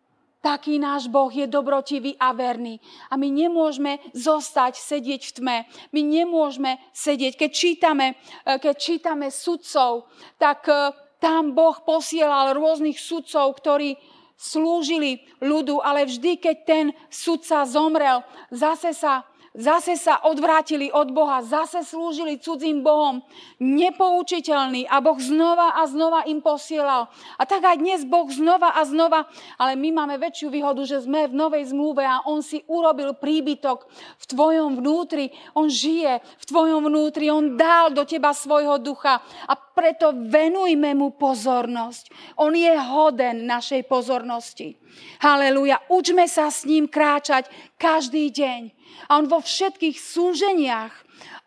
Taký 0.45 0.77
náš 0.77 1.09
Boh 1.09 1.33
je 1.33 1.49
dobrotivý 1.49 2.21
a 2.21 2.37
verný. 2.37 2.77
A 3.09 3.17
my 3.17 3.33
nemôžeme 3.33 3.97
zostať, 4.13 4.77
sedieť 4.77 5.23
v 5.25 5.33
tme. 5.41 5.57
My 5.89 6.01
nemôžeme 6.05 6.77
sedieť. 6.93 7.41
Keď 7.41 7.51
čítame, 7.51 8.13
e, 8.45 8.61
keď 8.61 8.75
čítame 8.77 9.33
sudcov, 9.33 10.05
tak 10.37 10.69
e, 10.69 10.93
tam 11.17 11.57
Boh 11.57 11.81
posielal 11.81 12.53
rôznych 12.53 13.01
sudcov, 13.01 13.57
ktorí 13.57 13.97
slúžili 14.37 15.25
ľudu, 15.41 15.81
ale 15.81 16.05
vždy, 16.05 16.37
keď 16.37 16.57
ten 16.69 16.87
sudca 17.09 17.65
zomrel, 17.65 18.21
zase 18.53 18.93
sa 18.93 19.25
zase 19.55 19.95
sa 19.95 20.19
odvrátili 20.27 20.91
od 20.91 21.15
Boha, 21.15 21.39
zase 21.47 21.87
slúžili 21.87 22.43
cudzím 22.43 22.83
Bohom, 22.83 23.23
nepoučiteľný 23.63 24.91
a 24.91 24.99
Boh 24.99 25.17
znova 25.17 25.79
a 25.79 25.87
znova 25.87 26.27
im 26.27 26.43
posielal. 26.43 27.07
A 27.39 27.43
tak 27.47 27.63
aj 27.63 27.79
dnes 27.79 28.03
Boh 28.03 28.27
znova 28.27 28.75
a 28.75 28.83
znova, 28.83 29.31
ale 29.55 29.79
my 29.79 29.95
máme 29.95 30.19
väčšiu 30.19 30.51
výhodu, 30.51 30.83
že 30.83 31.07
sme 31.07 31.31
v 31.31 31.39
novej 31.39 31.71
zmluve 31.71 32.03
a 32.03 32.27
On 32.27 32.43
si 32.43 32.67
urobil 32.67 33.15
príbytok 33.15 33.87
v 34.19 34.25
tvojom 34.27 34.83
vnútri, 34.83 35.31
On 35.55 35.71
žije 35.71 36.19
v 36.19 36.45
tvojom 36.45 36.91
vnútri, 36.91 37.31
On 37.31 37.55
dal 37.55 37.95
do 37.95 38.03
teba 38.03 38.35
svojho 38.35 38.83
ducha 38.83 39.23
a 39.47 39.55
preto 39.55 40.11
venujme 40.15 40.99
mu 40.99 41.15
pozornosť. 41.15 42.11
On 42.43 42.51
je 42.51 42.75
hoden 42.75 43.47
našej 43.47 43.87
pozornosti. 43.87 44.79
Halelúja. 45.19 45.83
Učme 45.91 46.31
sa 46.31 46.51
s 46.51 46.63
ním 46.67 46.87
kráčať 46.87 47.51
každý 47.79 48.31
deň. 48.31 48.84
A 49.09 49.21
on 49.21 49.27
vo 49.29 49.41
všetkých 49.41 49.97
súženiach 50.01 50.93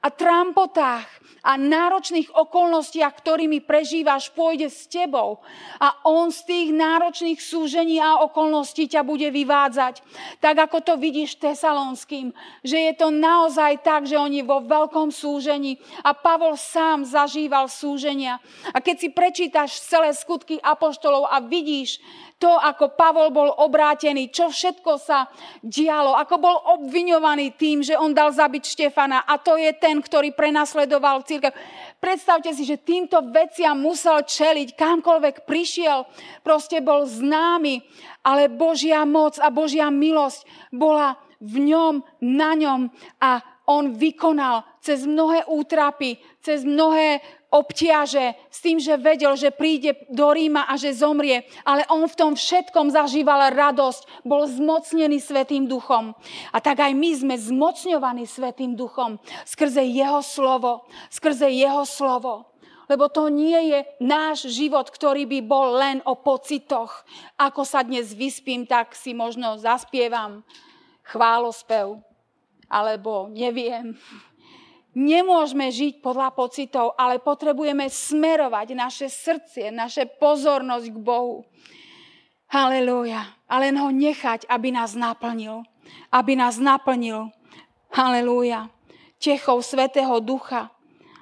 a 0.08 0.16
trampotách 0.16 1.04
a 1.44 1.56
náročných 1.56 2.32
okolnostiach, 2.32 3.12
ktorými 3.24 3.64
prežívaš, 3.64 4.32
pôjde 4.32 4.68
s 4.68 4.88
tebou. 4.88 5.40
A 5.80 5.96
on 6.08 6.32
z 6.32 6.44
tých 6.44 6.70
náročných 6.76 7.40
súžení 7.40 8.00
a 8.04 8.24
okolností 8.24 8.88
ťa 8.88 9.04
bude 9.04 9.28
vyvádzať. 9.32 10.04
Tak 10.44 10.56
ako 10.72 10.78
to 10.84 10.94
vidíš 11.00 11.40
tesalonským, 11.40 12.36
že 12.64 12.92
je 12.92 12.94
to 12.96 13.12
naozaj 13.12 13.80
tak, 13.80 14.08
že 14.08 14.20
oni 14.20 14.44
vo 14.44 14.64
veľkom 14.64 15.12
súžení 15.12 15.80
a 16.04 16.12
Pavol 16.16 16.60
sám 16.60 17.08
zažíval 17.08 17.72
súženia. 17.72 18.44
A 18.76 18.84
keď 18.84 18.96
si 19.00 19.10
prečítaš 19.12 19.80
celé 19.84 20.12
skutky 20.12 20.60
apoštolov 20.60 21.32
a 21.32 21.40
vidíš, 21.40 22.00
to, 22.38 22.54
ako 22.54 22.94
Pavol 22.94 23.34
bol 23.34 23.50
obrátený, 23.50 24.30
čo 24.30 24.54
všetko 24.54 25.02
sa 25.02 25.26
dialo, 25.66 26.14
ako 26.14 26.36
bol 26.38 26.58
obviňovaný 26.78 27.58
tým, 27.58 27.82
že 27.82 27.98
on 27.98 28.14
dal 28.14 28.30
zabiť 28.30 28.62
Štefana 28.62 29.26
a 29.26 29.42
to 29.42 29.58
je 29.58 29.74
ten, 29.74 29.97
ktorý 30.00 30.34
prenasledoval 30.34 31.26
církev. 31.26 31.54
Predstavte 31.98 32.54
si, 32.54 32.64
že 32.64 32.82
týmto 32.82 33.20
veciam 33.34 33.78
musel 33.78 34.22
čeliť, 34.22 34.78
kamkoľvek 34.78 35.50
prišiel, 35.50 36.06
proste 36.46 36.80
bol 36.80 37.10
známy, 37.10 37.82
ale 38.22 38.52
Božia 38.52 39.02
moc 39.04 39.42
a 39.42 39.50
Božia 39.50 39.90
milosť 39.90 40.46
bola 40.70 41.18
v 41.38 41.70
ňom, 41.74 42.02
na 42.22 42.52
ňom 42.58 42.90
a 43.22 43.42
on 43.68 43.92
vykonal 43.92 44.64
cez 44.80 45.04
mnohé 45.04 45.44
útrapy, 45.52 46.16
cez 46.40 46.64
mnohé 46.64 47.20
obtiaže, 47.52 48.36
s 48.48 48.60
tým, 48.64 48.80
že 48.80 48.96
vedel, 48.96 49.36
že 49.36 49.52
príde 49.52 50.08
do 50.08 50.32
Ríma 50.32 50.68
a 50.68 50.80
že 50.80 50.96
zomrie. 50.96 51.44
Ale 51.68 51.84
on 51.92 52.08
v 52.08 52.16
tom 52.16 52.32
všetkom 52.36 52.92
zažíval 52.92 53.52
radosť, 53.52 54.24
bol 54.24 54.48
zmocnený 54.48 55.20
Svetým 55.20 55.68
duchom. 55.68 56.16
A 56.56 56.58
tak 56.64 56.80
aj 56.80 56.96
my 56.96 57.12
sme 57.12 57.36
zmocňovaní 57.36 58.24
Svetým 58.24 58.76
duchom 58.76 59.20
skrze 59.44 59.84
Jeho 59.84 60.24
slovo, 60.24 60.88
skrze 61.12 61.52
Jeho 61.52 61.84
slovo. 61.84 62.48
Lebo 62.88 63.12
to 63.12 63.28
nie 63.28 63.76
je 63.76 63.80
náš 64.00 64.48
život, 64.48 64.88
ktorý 64.88 65.28
by 65.28 65.40
bol 65.44 65.76
len 65.76 66.00
o 66.08 66.16
pocitoch. 66.16 67.04
Ako 67.36 67.68
sa 67.68 67.84
dnes 67.84 68.16
vyspím, 68.16 68.64
tak 68.64 68.96
si 68.96 69.12
možno 69.12 69.60
zaspievam 69.60 70.48
chválospev. 71.04 72.07
Alebo 72.68 73.32
neviem, 73.32 73.96
Nemôžeme 74.98 75.70
žiť 75.70 76.02
podľa 76.02 76.34
pocitov, 76.34 76.98
ale 76.98 77.22
potrebujeme 77.22 77.86
smerovať 77.86 78.74
naše 78.74 79.14
srdcie, 79.14 79.70
naše 79.70 80.10
pozornosť 80.18 80.90
k 80.90 80.98
Bohu. 80.98 81.46
Halelúja. 82.50 83.38
A 83.46 83.62
len 83.62 83.78
ho 83.78 83.94
nechať, 83.94 84.50
aby 84.50 84.74
nás 84.74 84.98
naplnil. 84.98 85.62
Aby 86.10 86.34
nás 86.34 86.58
naplnil. 86.58 87.30
Halelúja. 87.94 88.74
Techou 89.22 89.62
Svetého 89.62 90.18
Ducha. 90.18 90.74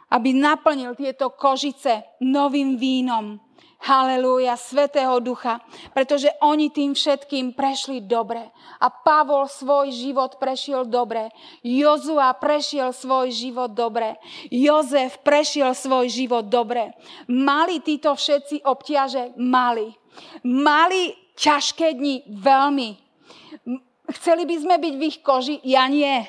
Aby 0.08 0.32
naplnil 0.32 0.96
tieto 0.96 1.36
kožice 1.36 2.08
novým 2.24 2.80
vínom 2.80 3.44
Halelúja, 3.86 4.58
Svetého 4.58 5.14
Ducha, 5.22 5.62
pretože 5.94 6.26
oni 6.42 6.74
tým 6.74 6.98
všetkým 6.98 7.54
prešli 7.54 8.02
dobre. 8.02 8.42
A 8.82 8.90
Pavol 8.90 9.46
svoj 9.46 9.94
život 9.94 10.42
prešiel 10.42 10.90
dobre. 10.90 11.30
Jozua 11.62 12.34
prešiel 12.34 12.90
svoj 12.90 13.30
život 13.30 13.70
dobre. 13.78 14.18
Jozef 14.50 15.22
prešiel 15.22 15.78
svoj 15.78 16.10
život 16.10 16.50
dobre. 16.50 16.98
Mali 17.30 17.78
títo 17.86 18.18
všetci 18.18 18.66
obťaže? 18.66 19.38
Mali. 19.38 19.94
Mali 20.42 21.14
ťažké 21.38 21.94
dni? 21.94 22.26
Veľmi. 22.42 22.90
Chceli 24.18 24.50
by 24.50 24.56
sme 24.66 24.76
byť 24.82 24.94
v 24.98 25.04
ich 25.06 25.18
koži? 25.22 25.62
Ja 25.62 25.86
nie 25.86 26.26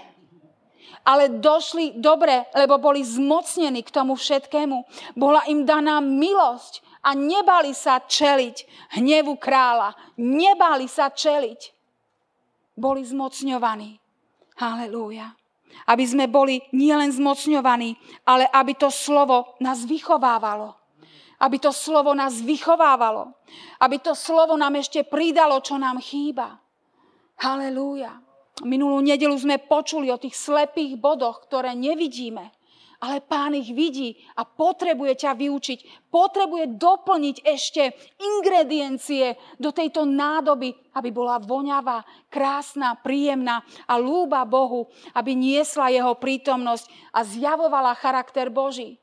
ale 1.06 1.38
došli 1.38 2.02
dobre, 2.02 2.50
lebo 2.50 2.82
boli 2.82 3.06
zmocnení 3.06 3.86
k 3.86 3.94
tomu 3.94 4.18
všetkému. 4.18 4.76
Bola 5.14 5.46
im 5.46 5.62
daná 5.62 6.02
milosť 6.02 6.82
a 7.06 7.14
nebali 7.14 7.70
sa 7.70 8.02
čeliť 8.02 8.66
hnevu 8.98 9.38
kráľa. 9.38 9.94
Nebali 10.18 10.90
sa 10.90 11.06
čeliť. 11.14 11.60
Boli 12.74 13.06
zmocňovaní. 13.06 14.02
Halelúja. 14.58 15.30
Aby 15.86 16.04
sme 16.08 16.26
boli 16.26 16.58
nielen 16.74 17.14
zmocňovaní, 17.14 17.94
ale 18.26 18.50
aby 18.50 18.74
to 18.74 18.90
slovo 18.90 19.54
nás 19.62 19.86
vychovávalo. 19.86 20.74
Aby 21.38 21.62
to 21.62 21.70
slovo 21.70 22.16
nás 22.16 22.42
vychovávalo. 22.42 23.38
Aby 23.78 24.02
to 24.02 24.16
slovo 24.16 24.58
nám 24.58 24.80
ešte 24.80 25.06
pridalo, 25.06 25.62
čo 25.62 25.78
nám 25.78 26.02
chýba. 26.02 26.58
Halelúja. 27.38 28.18
Minulú 28.64 29.04
nedelu 29.04 29.36
sme 29.36 29.60
počuli 29.60 30.08
o 30.08 30.16
tých 30.16 30.32
slepých 30.32 30.96
bodoch, 30.96 31.44
ktoré 31.44 31.76
nevidíme 31.76 32.55
ale 33.00 33.20
pán 33.20 33.52
ich 33.52 33.72
vidí 33.72 34.16
a 34.36 34.44
potrebuje 34.44 35.26
ťa 35.26 35.32
vyučiť. 35.36 35.78
Potrebuje 36.08 36.80
doplniť 36.80 37.36
ešte 37.44 37.92
ingrediencie 38.16 39.36
do 39.60 39.72
tejto 39.72 40.08
nádoby, 40.08 40.72
aby 40.96 41.08
bola 41.12 41.36
voňavá, 41.36 42.04
krásna, 42.32 42.96
príjemná 42.96 43.60
a 43.84 44.00
lúba 44.00 44.44
Bohu, 44.48 44.88
aby 45.12 45.36
niesla 45.36 45.92
jeho 45.92 46.16
prítomnosť 46.16 46.88
a 47.12 47.20
zjavovala 47.24 47.92
charakter 47.96 48.48
Boží. 48.48 48.96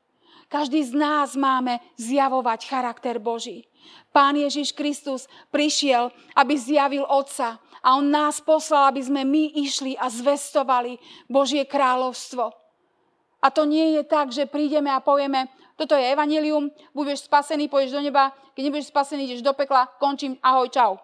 Každý 0.50 0.86
z 0.86 0.92
nás 0.94 1.34
máme 1.34 1.82
zjavovať 1.98 2.60
charakter 2.68 3.18
Boží. 3.18 3.66
Pán 4.14 4.38
Ježiš 4.38 4.70
Kristus 4.70 5.26
prišiel, 5.50 6.14
aby 6.38 6.54
zjavil 6.54 7.04
Otca 7.04 7.58
a 7.82 7.98
On 7.98 8.06
nás 8.06 8.38
poslal, 8.40 8.94
aby 8.94 9.02
sme 9.02 9.26
my 9.26 9.50
išli 9.60 9.98
a 9.98 10.06
zvestovali 10.08 10.96
Božie 11.26 11.66
kráľovstvo. 11.66 12.63
A 13.44 13.52
to 13.52 13.68
nie 13.68 14.00
je 14.00 14.02
tak, 14.08 14.32
že 14.32 14.48
prídeme 14.48 14.88
a 14.88 15.04
povieme, 15.04 15.52
toto 15.76 15.92
je 15.92 16.08
evanilium, 16.08 16.72
budeš 16.96 17.28
spasený, 17.28 17.68
pôjdeš 17.68 17.92
do 17.92 18.00
neba, 18.00 18.32
keď 18.56 18.72
nebudeš 18.72 18.88
spasený, 18.88 19.28
ideš 19.28 19.44
do 19.44 19.52
pekla, 19.52 19.84
končím, 20.00 20.40
ahoj, 20.40 20.72
čau. 20.72 20.96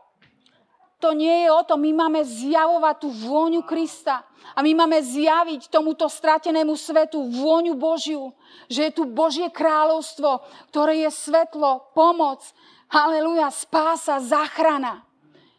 To 1.00 1.16
nie 1.16 1.44
je 1.44 1.48
o 1.48 1.64
to. 1.64 1.80
My 1.80 1.96
máme 1.96 2.20
zjavovať 2.20 2.96
tú 3.00 3.08
vôňu 3.08 3.64
Krista. 3.64 4.20
A 4.52 4.60
my 4.60 4.84
máme 4.84 5.00
zjaviť 5.00 5.72
tomuto 5.72 6.04
stratenému 6.04 6.76
svetu 6.76 7.24
vôňu 7.24 7.72
Božiu. 7.72 8.36
Že 8.68 8.80
je 8.84 8.92
tu 8.92 9.02
Božie 9.08 9.48
kráľovstvo, 9.48 10.44
ktoré 10.68 11.08
je 11.08 11.10
svetlo, 11.10 11.88
pomoc. 11.96 12.44
Halelúja, 12.92 13.48
spása, 13.48 14.20
záchrana. 14.20 15.00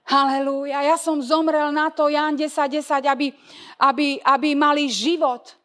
Halelúja. 0.05 0.85
Ja 0.85 0.97
som 1.01 1.17
zomrel 1.25 1.73
na 1.73 1.89
to, 1.89 2.05
Jan 2.05 2.37
10, 2.37 2.45
10, 2.45 3.01
aby, 3.09 3.33
aby, 3.81 4.21
aby 4.21 4.49
mali 4.53 4.93
život 4.93 5.57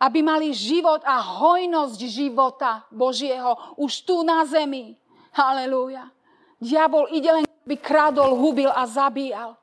aby 0.00 0.24
mali 0.24 0.56
život 0.56 1.04
a 1.04 1.20
hojnosť 1.20 2.00
života 2.08 2.88
Božieho 2.88 3.76
už 3.76 4.08
tu 4.08 4.24
na 4.24 4.48
zemi. 4.48 4.96
Halelúja. 5.36 6.08
Diabol 6.56 7.12
ide 7.12 7.28
len, 7.28 7.44
aby 7.44 7.76
kradol, 7.76 8.32
hubil 8.32 8.72
a 8.72 8.88
zabíjal. 8.88 9.60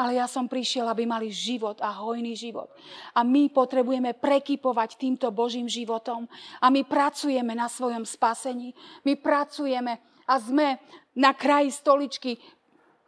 Ale 0.00 0.16
ja 0.16 0.24
som 0.24 0.48
prišiel, 0.48 0.88
aby 0.88 1.04
mali 1.04 1.28
život 1.28 1.76
a 1.84 1.92
hojný 1.92 2.32
život. 2.32 2.72
A 3.12 3.20
my 3.20 3.52
potrebujeme 3.52 4.16
prekypovať 4.16 4.96
týmto 4.96 5.28
Božím 5.28 5.68
životom. 5.68 6.24
A 6.56 6.72
my 6.72 6.80
pracujeme 6.88 7.52
na 7.52 7.68
svojom 7.68 8.08
spasení. 8.08 8.72
My 9.04 9.20
pracujeme 9.20 10.00
a 10.24 10.40
sme 10.40 10.80
na 11.12 11.36
kraji 11.36 11.68
stoličky 11.76 12.40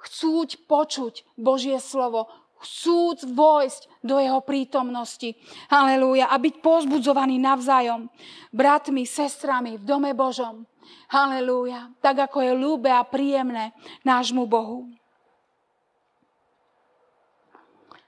chcúť 0.03 0.69
počuť 0.69 1.15
Božie 1.39 1.79
slovo, 1.81 2.29
chcúc 2.63 3.27
vojsť 3.27 4.01
do 4.01 4.17
jeho 4.23 4.39
prítomnosti. 4.41 5.35
Halelúja. 5.69 6.31
A 6.31 6.39
byť 6.39 6.63
pozbudzovaný 6.63 7.43
navzájom. 7.43 8.07
Bratmi, 8.55 9.03
sestrami 9.03 9.77
v 9.77 9.85
dome 9.85 10.15
Božom. 10.15 10.65
Halelúja. 11.11 11.91
Tak 11.99 12.31
ako 12.31 12.39
je 12.41 12.53
ľúbe 12.55 12.89
a 12.89 13.03
príjemné 13.03 13.75
nášmu 14.07 14.47
Bohu. 14.47 14.89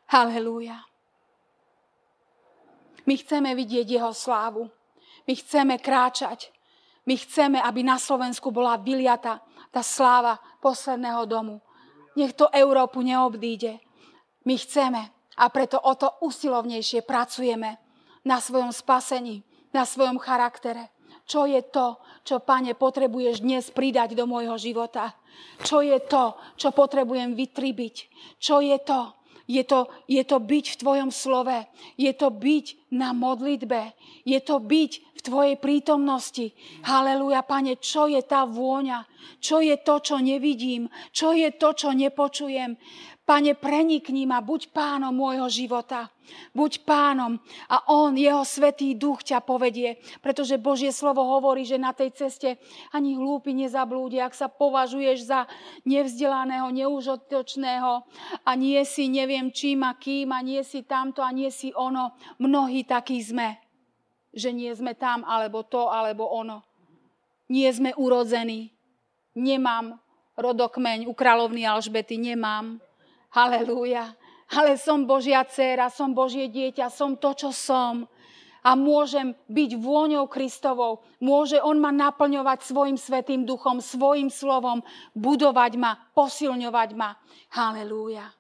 Halelúja. 0.09 0.79
My 3.05 3.15
chceme 3.21 3.53
vidieť 3.53 4.01
jeho 4.01 4.13
slávu. 4.17 4.73
My 5.29 5.33
chceme 5.37 5.77
kráčať. 5.77 6.49
My 7.05 7.21
chceme, 7.21 7.61
aby 7.61 7.85
na 7.85 8.01
Slovensku 8.01 8.49
bola 8.49 8.81
vyliata 8.81 9.45
tá 9.69 9.85
sláva 9.85 10.41
posledného 10.65 11.29
domu. 11.29 11.61
Nech 12.17 12.33
to 12.33 12.49
Európu 12.49 13.05
neobdíde. 13.05 13.84
My 14.45 14.55
chceme 14.61 15.03
a 15.41 15.45
preto 15.51 15.81
o 15.81 15.93
to 15.97 16.09
usilovnejšie 16.23 17.03
pracujeme 17.03 17.81
na 18.25 18.39
svojom 18.41 18.71
spasení, 18.71 19.45
na 19.73 19.89
svojom 19.89 20.21
charaktere. 20.21 20.95
Čo 21.25 21.49
je 21.49 21.65
to, 21.65 21.97
čo, 22.21 22.45
pane, 22.45 22.77
potrebuješ 22.77 23.41
dnes 23.41 23.73
pridať 23.73 24.13
do 24.13 24.29
môjho 24.29 24.61
života? 24.61 25.17
Čo 25.65 25.81
je 25.81 25.97
to, 26.05 26.37
čo 26.61 26.69
potrebujem 26.77 27.33
vytribiť? 27.33 27.97
Čo 28.37 28.61
je 28.61 28.77
to? 28.85 29.17
Je 29.45 29.61
to, 29.65 29.89
je 30.09 30.25
to 30.25 30.41
byť 30.41 30.65
v 30.73 30.81
Tvojom 30.81 31.11
slove. 31.13 31.69
Je 32.01 32.13
to 32.17 32.33
byť 32.33 32.93
na 32.97 33.13
modlitbe. 33.13 33.93
Je 34.25 34.41
to 34.41 34.61
byť 34.61 34.93
v 35.17 35.21
Tvojej 35.21 35.57
prítomnosti. 35.61 36.53
Haleluja, 36.85 37.45
Pane, 37.45 37.77
čo 37.81 38.09
je 38.09 38.21
tá 38.25 38.49
vôňa? 38.49 39.05
Čo 39.41 39.61
je 39.61 39.77
to, 39.81 40.01
čo 40.01 40.17
nevidím? 40.21 40.89
Čo 41.13 41.33
je 41.37 41.53
to, 41.55 41.77
čo 41.77 41.93
nepočujem? 41.93 42.77
Pane, 43.25 43.57
prenikni 43.57 44.29
ma, 44.29 44.45
buď 44.45 44.69
pánom 44.69 45.09
môjho 45.09 45.49
života. 45.49 46.13
Buď 46.53 46.85
pánom 46.85 47.41
a 47.73 47.81
on, 47.89 48.13
jeho 48.21 48.45
svetý 48.45 48.93
duch 48.93 49.25
ťa 49.25 49.41
povedie, 49.41 49.97
pretože 50.21 50.61
Božie 50.61 50.93
slovo 50.93 51.25
hovorí, 51.25 51.65
že 51.65 51.81
na 51.81 51.97
tej 51.97 52.13
ceste 52.13 52.61
ani 52.93 53.17
hlúpi 53.17 53.57
nezablúdi, 53.57 54.21
ak 54.21 54.37
sa 54.37 54.53
považuješ 54.53 55.25
za 55.25 55.49
nevzdelaného, 55.89 56.69
neužitočného 56.69 57.93
a 58.45 58.51
nie 58.61 58.81
si 58.85 59.09
neviem 59.09 59.49
čím 59.49 59.89
a 59.89 59.97
kým 59.97 60.29
a 60.29 60.45
nie 60.45 60.61
si 60.61 60.85
tamto 60.85 61.25
a 61.25 61.33
nie 61.33 61.49
si 61.49 61.73
ono. 61.73 62.21
Mnohí 62.37 62.85
takí 62.85 63.25
sme, 63.25 63.57
že 64.37 64.53
nie 64.53 64.69
sme 64.77 64.93
tam, 65.01 65.25
alebo 65.25 65.65
to, 65.65 65.89
alebo 65.89 66.29
ono. 66.29 66.61
Nie 67.49 67.73
sme 67.73 67.97
urodzení. 67.97 68.74
Nemám 69.35 69.99
rodokmeň 70.39 71.11
u 71.11 71.13
kráľovny 71.15 71.67
Alžbety, 71.67 72.19
nemám 72.19 72.79
Halelúja. 73.35 74.15
Ale 74.55 74.79
som 74.79 75.03
Božia 75.03 75.43
dcéra, 75.43 75.91
som 75.91 76.15
Božie 76.15 76.47
dieťa, 76.47 76.87
som 76.91 77.19
to, 77.19 77.35
čo 77.35 77.51
som. 77.51 78.07
A 78.65 78.73
môžem 78.79 79.37
byť 79.51 79.71
vôňou 79.77 80.25
Kristovou. 80.31 81.05
Môže 81.21 81.61
On 81.61 81.77
ma 81.77 81.93
naplňovať 81.93 82.65
svojim 82.65 82.97
svetým 82.97 83.45
duchom, 83.45 83.83
svojim 83.83 84.33
slovom, 84.33 84.81
budovať 85.13 85.73
ma, 85.77 86.01
posilňovať 86.17 86.91
ma. 86.97 87.19
Halelúja. 87.53 88.33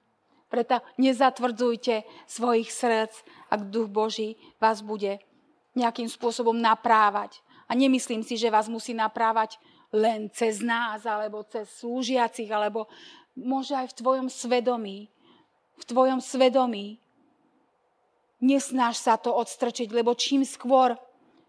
Preto 0.48 0.80
nezatvrdzujte 1.02 2.06
svojich 2.30 2.70
srdc, 2.70 3.12
ak 3.50 3.60
duch 3.74 3.90
Boží 3.90 4.38
vás 4.62 4.80
bude 4.86 5.18
nejakým 5.74 6.06
spôsobom 6.06 6.54
naprávať. 6.54 7.42
A 7.66 7.74
nemyslím 7.74 8.22
si, 8.22 8.38
že 8.38 8.54
vás 8.54 8.70
musí 8.70 8.94
naprávať 8.94 9.58
len 9.94 10.26
cez 10.34 10.58
nás, 10.58 11.06
alebo 11.06 11.46
cez 11.46 11.70
slúžiacich, 11.78 12.50
alebo 12.50 12.90
môže 13.38 13.78
aj 13.78 13.94
v 13.94 13.98
tvojom 14.02 14.26
svedomí, 14.26 15.06
v 15.78 15.84
tvojom 15.86 16.18
svedomí. 16.18 16.98
Nesnáš 18.42 19.06
sa 19.06 19.14
to 19.14 19.30
odstrčiť, 19.30 19.94
lebo 19.94 20.18
čím 20.18 20.42
skôr 20.42 20.98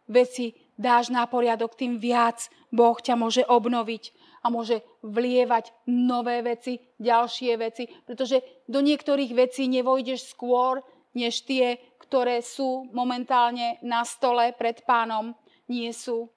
veci 0.06 0.54
dáš 0.78 1.10
na 1.10 1.26
poriadok, 1.26 1.74
tým 1.74 1.98
viac 1.98 2.48
Boh 2.70 2.96
ťa 2.96 3.18
môže 3.18 3.44
obnoviť 3.44 4.14
a 4.46 4.54
môže 4.54 4.86
vlievať 5.02 5.74
nové 5.90 6.46
veci, 6.46 6.78
ďalšie 7.02 7.52
veci, 7.58 7.90
pretože 8.06 8.46
do 8.70 8.80
niektorých 8.80 9.34
vecí 9.34 9.66
nevojdeš 9.66 10.38
skôr, 10.38 10.86
než 11.18 11.42
tie, 11.48 11.82
ktoré 11.98 12.46
sú 12.46 12.86
momentálne 12.94 13.82
na 13.82 14.06
stole 14.06 14.54
pred 14.54 14.86
pánom, 14.86 15.34
nie 15.66 15.90
sú 15.90 16.30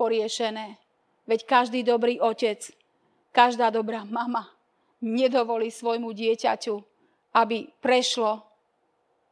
poriešené. 0.00 0.79
Veď 1.30 1.46
každý 1.46 1.86
dobrý 1.86 2.18
otec 2.18 2.58
Každá 3.30 3.70
dobrá 3.70 4.02
mama 4.02 4.50
nedovolí 5.00 5.70
svojmu 5.70 6.12
dieťaťu, 6.12 6.76
aby 7.38 7.70
prešlo 7.78 8.42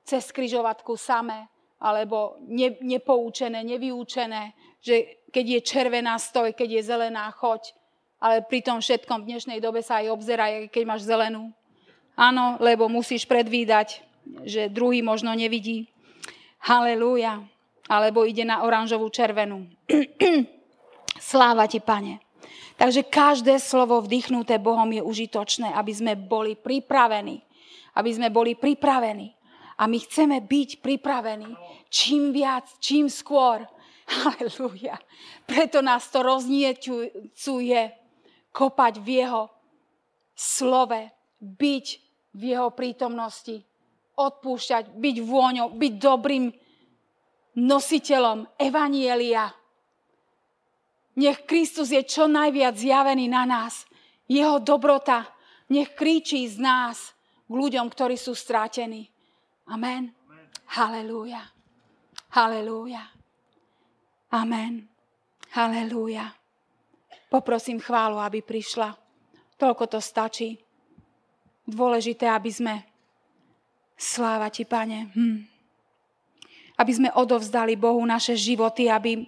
cez 0.06 0.30
kryžovatku 0.32 0.96
samé, 0.96 1.50
alebo 1.82 2.38
ne, 2.46 2.78
nepoučené, 2.80 3.61
nevyučené, 3.66 4.54
že 4.80 5.26
keď 5.28 5.44
je 5.44 5.61
červená 5.61 6.16
stoj, 6.16 6.54
keď 6.56 6.80
je 6.80 6.88
zelená 6.88 7.28
choď, 7.34 7.74
ale 8.22 8.40
pri 8.46 8.64
tom 8.64 8.78
všetkom 8.80 9.22
v 9.22 9.28
dnešnej 9.34 9.58
dobe 9.61 9.84
sa 9.84 10.00
aj 10.00 10.14
obzeraj, 10.14 10.72
keď 10.72 10.82
máš 10.88 11.04
zelenú. 11.04 11.52
Áno, 12.16 12.56
lebo 12.58 12.88
musíš 12.88 13.28
predvídať, 13.28 14.02
že 14.42 14.72
druhý 14.72 15.04
možno 15.04 15.30
nevidí. 15.34 15.87
Halelúja. 16.64 17.46
Alebo 17.88 18.26
ide 18.26 18.42
na 18.42 18.66
oranžovú 18.66 19.06
červenú. 19.08 19.64
Sláva 21.20 21.66
ti, 21.66 21.83
pane. 21.83 22.22
Takže 22.78 23.02
každé 23.11 23.59
slovo 23.59 23.98
vdychnuté 24.00 24.57
Bohom 24.62 24.87
je 24.88 25.02
užitočné, 25.02 25.74
aby 25.74 25.92
sme 25.92 26.14
boli 26.14 26.54
pripravení. 26.54 27.42
Aby 27.99 28.11
sme 28.14 28.28
boli 28.30 28.55
pripravení. 28.55 29.34
A 29.78 29.86
my 29.86 29.99
chceme 29.99 30.38
byť 30.42 30.82
pripravení 30.82 31.55
čím 31.88 32.32
viac, 32.32 32.68
čím 32.78 33.09
skôr. 33.11 33.64
Halelúja. 34.24 34.97
Preto 35.45 35.84
nás 35.84 36.09
to 36.09 36.24
rozniecuje 36.24 37.80
kopať 38.53 38.95
v 39.01 39.09
jeho 39.20 39.42
slove, 40.32 41.01
byť 41.40 41.86
v 42.38 42.42
jeho 42.55 42.70
prítomnosti, 42.72 43.64
odpúšťať, 44.16 44.95
byť 44.97 45.16
vôňou, 45.24 45.68
byť 45.74 45.92
dobrým 45.99 46.51
nositeľom 47.59 48.47
Evanielia 48.57 49.51
nech 51.18 51.42
Kristus 51.42 51.90
je 51.90 51.98
čo 52.06 52.30
najviac 52.30 52.78
zjavený 52.78 53.26
na 53.26 53.42
nás. 53.42 53.82
Jeho 54.30 54.62
dobrota 54.62 55.26
nech 55.66 55.98
kričí 55.98 56.46
z 56.46 56.62
nás 56.62 57.10
k 57.50 57.52
ľuďom, 57.52 57.90
ktorí 57.90 58.14
sú 58.14 58.38
strátení. 58.38 59.10
Amen. 59.66 60.14
Halelúja. 60.78 61.42
Halelúja. 62.32 63.02
Amen. 64.30 64.86
Halelúja. 65.56 66.38
Poprosím 67.28 67.80
chválu, 67.80 68.20
aby 68.20 68.44
prišla. 68.44 68.94
Toľko 69.58 69.84
to 69.90 69.98
stačí. 70.00 70.60
Dôležité, 71.68 72.30
aby 72.30 72.48
sme 72.48 72.74
sláva 73.98 74.48
ti, 74.48 74.64
pane. 74.64 75.12
Hm. 75.12 75.38
Aby 76.78 76.92
sme 76.94 77.10
odovzdali 77.12 77.74
Bohu 77.74 78.00
naše 78.06 78.38
životy, 78.38 78.86
aby 78.86 79.26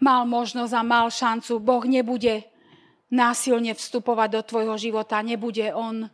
mal 0.00 0.28
možnosť 0.28 0.72
a 0.76 0.82
mal 0.82 1.06
šancu. 1.08 1.58
Boh 1.60 1.84
nebude 1.84 2.44
násilne 3.08 3.72
vstupovať 3.72 4.28
do 4.30 4.42
tvojho 4.42 4.74
života. 4.76 5.22
Nebude 5.22 5.72
on. 5.72 6.10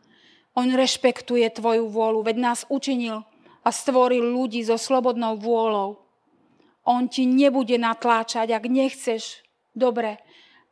On 0.53 0.68
rešpektuje 0.68 1.49
tvoju 1.57 1.89
vôľu. 1.89 2.22
Veď 2.26 2.37
nás 2.39 2.61
učinil 2.68 3.24
a 3.62 3.68
stvoril 3.70 4.22
ľudí 4.22 4.61
so 4.66 4.76
slobodnou 4.76 5.39
vôľou. 5.39 6.03
On 6.83 7.07
ti 7.07 7.24
nebude 7.24 7.78
natláčať, 7.78 8.51
ak 8.51 8.64
nechceš. 8.66 9.41
Dobre, 9.72 10.18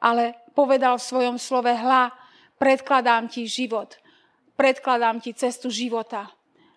ale 0.02 0.36
povedal 0.52 0.98
v 0.98 1.06
svojom 1.06 1.36
slove, 1.38 1.70
hla, 1.70 2.10
predkladám 2.58 3.30
ti 3.30 3.46
život. 3.46 3.96
Predkladám 4.58 5.22
ti 5.22 5.32
cestu 5.32 5.70
života. 5.72 6.28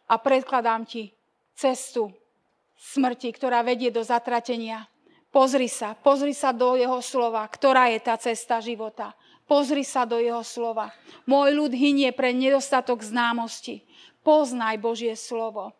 A 0.07 0.15
predkladám 0.21 0.85
ti 0.85 1.11
cestu 1.57 2.13
smrti, 2.77 3.33
ktorá 3.33 3.65
vedie 3.65 3.89
do 3.89 4.05
zatratenia. 4.05 4.85
Pozri 5.33 5.65
sa, 5.65 5.97
pozri 5.97 6.37
sa 6.37 6.53
do 6.53 6.77
jeho 6.77 7.01
slova, 7.01 7.41
ktorá 7.49 7.89
je 7.89 7.99
tá 8.05 8.13
cesta 8.21 8.61
života. 8.61 9.17
Pozri 9.49 9.81
sa 9.81 10.05
do 10.05 10.21
jeho 10.21 10.45
slova. 10.45 10.93
Môj 11.25 11.57
ľud 11.57 11.73
hynie 11.73 12.13
pre 12.13 12.29
nedostatok 12.37 13.01
známosti. 13.01 13.81
Poznaj 14.21 14.77
Božie 14.77 15.17
slovo. 15.17 15.73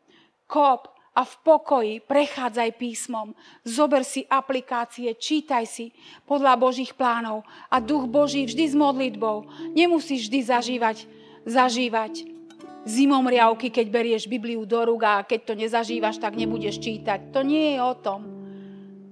Kop 0.50 0.90
a 1.14 1.22
v 1.22 1.34
pokoji 1.46 1.94
prechádzaj 2.02 2.70
písmom. 2.82 3.38
Zober 3.62 4.02
si 4.02 4.26
aplikácie, 4.26 5.14
čítaj 5.14 5.70
si 5.70 5.94
podľa 6.26 6.58
Božích 6.58 6.98
plánov 6.98 7.46
a 7.70 7.78
duch 7.78 8.10
Boží 8.10 8.50
vždy 8.50 8.74
s 8.74 8.76
modlitbou. 8.76 9.46
Nemusíš 9.78 10.34
vždy 10.34 10.40
zažívať, 10.50 10.98
zažívať 11.46 12.26
zimomriavky, 12.90 13.70
keď 13.70 13.86
berieš 13.88 14.26
Bibliu 14.26 14.66
do 14.66 14.82
rúk 14.82 15.06
a 15.06 15.22
keď 15.22 15.40
to 15.46 15.54
nezažívaš, 15.54 16.18
tak 16.18 16.34
nebudeš 16.34 16.82
čítať. 16.82 17.30
To 17.32 17.46
nie 17.46 17.78
je 17.78 17.80
o 17.80 17.94
tom. 17.94 18.43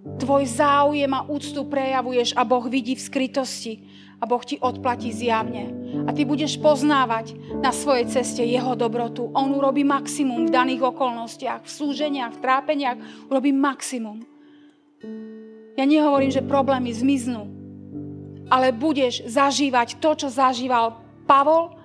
Tvoj 0.01 0.49
záujem 0.49 1.13
a 1.13 1.25
úctu 1.29 1.61
prejavuješ 1.61 2.33
a 2.33 2.41
Boh 2.41 2.65
vidí 2.65 2.97
v 2.97 3.05
skrytosti 3.05 3.73
a 4.17 4.25
Boh 4.25 4.41
ti 4.41 4.57
odplatí 4.57 5.13
zjavne. 5.13 5.69
A 6.05 6.13
ty 6.13 6.25
budeš 6.25 6.57
poznávať 6.57 7.37
na 7.61 7.69
svojej 7.69 8.09
ceste 8.09 8.41
jeho 8.41 8.73
dobrotu. 8.73 9.29
On 9.33 9.53
urobí 9.53 9.85
maximum 9.85 10.49
v 10.49 10.53
daných 10.53 10.93
okolnostiach, 10.93 11.65
v 11.65 11.69
súženiach, 11.69 12.37
v 12.37 12.41
trápeniach. 12.41 12.97
Urobí 13.29 13.53
maximum. 13.53 14.25
Ja 15.77 15.85
nehovorím, 15.85 16.33
že 16.33 16.45
problémy 16.45 16.93
zmiznú, 16.93 17.49
ale 18.49 18.69
budeš 18.73 19.25
zažívať 19.25 19.97
to, 19.97 20.17
čo 20.17 20.27
zažíval 20.29 21.01
Pavol 21.25 21.77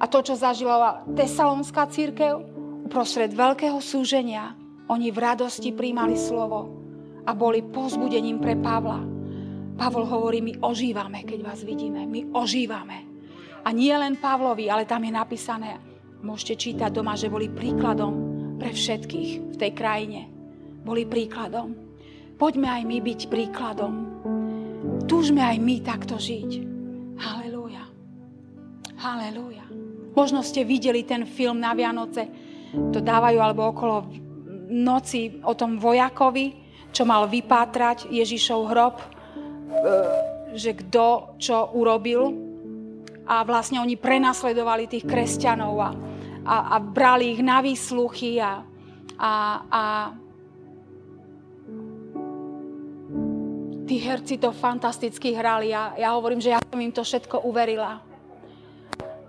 a 0.00 0.04
to, 0.08 0.24
čo 0.24 0.36
zažívala 0.36 1.04
Tesalonská 1.12 1.88
církev. 1.88 2.40
Uprostred 2.88 3.32
veľkého 3.32 3.80
súženia 3.84 4.56
oni 4.88 5.12
v 5.12 5.18
radosti 5.20 5.70
príjmali 5.76 6.16
slovo 6.16 6.79
a 7.26 7.30
boli 7.36 7.64
pozbudením 7.64 8.40
pre 8.40 8.56
Pavla. 8.56 9.00
Pavol 9.80 10.04
hovorí, 10.04 10.44
my 10.44 10.60
ožívame, 10.60 11.24
keď 11.24 11.40
vás 11.40 11.64
vidíme. 11.64 12.04
My 12.04 12.28
ožívame. 12.36 13.08
A 13.64 13.72
nie 13.72 13.92
len 13.92 14.20
Pavlovi, 14.20 14.68
ale 14.68 14.84
tam 14.84 15.04
je 15.04 15.12
napísané, 15.12 15.80
môžete 16.20 16.68
čítať 16.68 16.92
doma, 16.92 17.16
že 17.16 17.32
boli 17.32 17.48
príkladom 17.48 18.12
pre 18.60 18.76
všetkých 18.76 19.30
v 19.52 19.56
tej 19.56 19.72
krajine. 19.72 20.28
Boli 20.84 21.08
príkladom. 21.08 21.72
Poďme 22.36 22.68
aj 22.72 22.82
my 22.88 22.98
byť 23.04 23.20
príkladom. 23.28 23.94
Túžme 25.04 25.44
aj 25.44 25.56
my 25.60 25.76
takto 25.84 26.16
žiť. 26.16 26.50
Halelúja. 27.20 27.84
Halelúja. 29.00 29.64
Možno 30.16 30.40
ste 30.44 30.64
videli 30.64 31.04
ten 31.04 31.24
film 31.24 31.60
na 31.60 31.72
Vianoce, 31.76 32.28
to 32.92 33.00
dávajú 33.00 33.38
alebo 33.40 33.72
okolo 33.72 33.96
noci 34.70 35.40
o 35.42 35.52
tom 35.56 35.76
vojakovi, 35.76 36.69
čo 36.90 37.06
mal 37.06 37.30
vypátrať 37.30 38.10
Ježišov 38.10 38.60
hrob 38.70 38.96
E, 39.70 39.92
že 40.58 40.74
kto 40.74 41.38
čo 41.38 41.70
urobil. 41.78 42.34
A 43.30 43.46
vlastne 43.46 43.78
oni 43.78 43.94
prenasledovali 43.94 44.90
tých 44.90 45.06
kresťanov 45.06 45.74
a, 45.78 45.90
a, 46.42 46.56
a 46.74 46.76
brali 46.82 47.38
ich 47.38 47.42
na 47.46 47.62
výsluchy 47.62 48.42
a, 48.42 48.66
a, 49.14 49.32
a 49.70 49.82
tí 53.86 53.96
herci 54.02 54.42
to 54.42 54.50
fantasticky 54.50 55.30
hrali 55.30 55.70
a 55.70 55.94
ja 55.94 56.10
hovorím, 56.18 56.42
že 56.42 56.50
ja 56.50 56.58
som 56.58 56.82
im 56.82 56.90
to 56.90 57.06
všetko 57.06 57.46
uverila. 57.46 58.02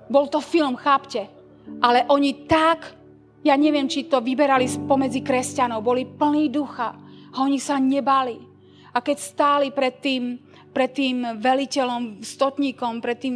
Bol 0.10 0.26
to 0.34 0.42
film, 0.42 0.74
chápte, 0.82 1.30
ale 1.78 2.10
oni 2.10 2.50
tak, 2.50 2.98
ja 3.46 3.54
neviem, 3.54 3.86
či 3.86 4.10
to 4.10 4.18
vyberali 4.18 4.66
spomedzi 4.66 5.22
kresťanov, 5.22 5.86
boli 5.86 6.10
plní 6.10 6.50
ducha 6.50 6.98
a 7.32 7.48
oni 7.48 7.60
sa 7.60 7.80
nebali. 7.80 8.40
A 8.92 9.00
keď 9.00 9.18
stáli 9.20 9.68
pred 9.72 10.04
tým, 10.04 10.36
pred 10.76 10.92
tým 10.92 11.40
veliteľom, 11.40 12.24
stotníkom, 12.24 13.00
pred 13.00 13.18
tým... 13.20 13.36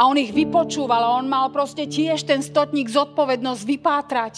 A 0.00 0.08
on 0.08 0.16
ich 0.16 0.32
vypočúval 0.32 1.04
a 1.04 1.14
on 1.20 1.28
mal 1.28 1.52
proste 1.52 1.84
tiež 1.84 2.24
ten 2.24 2.40
stotník 2.40 2.88
zodpovednosť 2.88 3.62
vypátrať. 3.68 4.34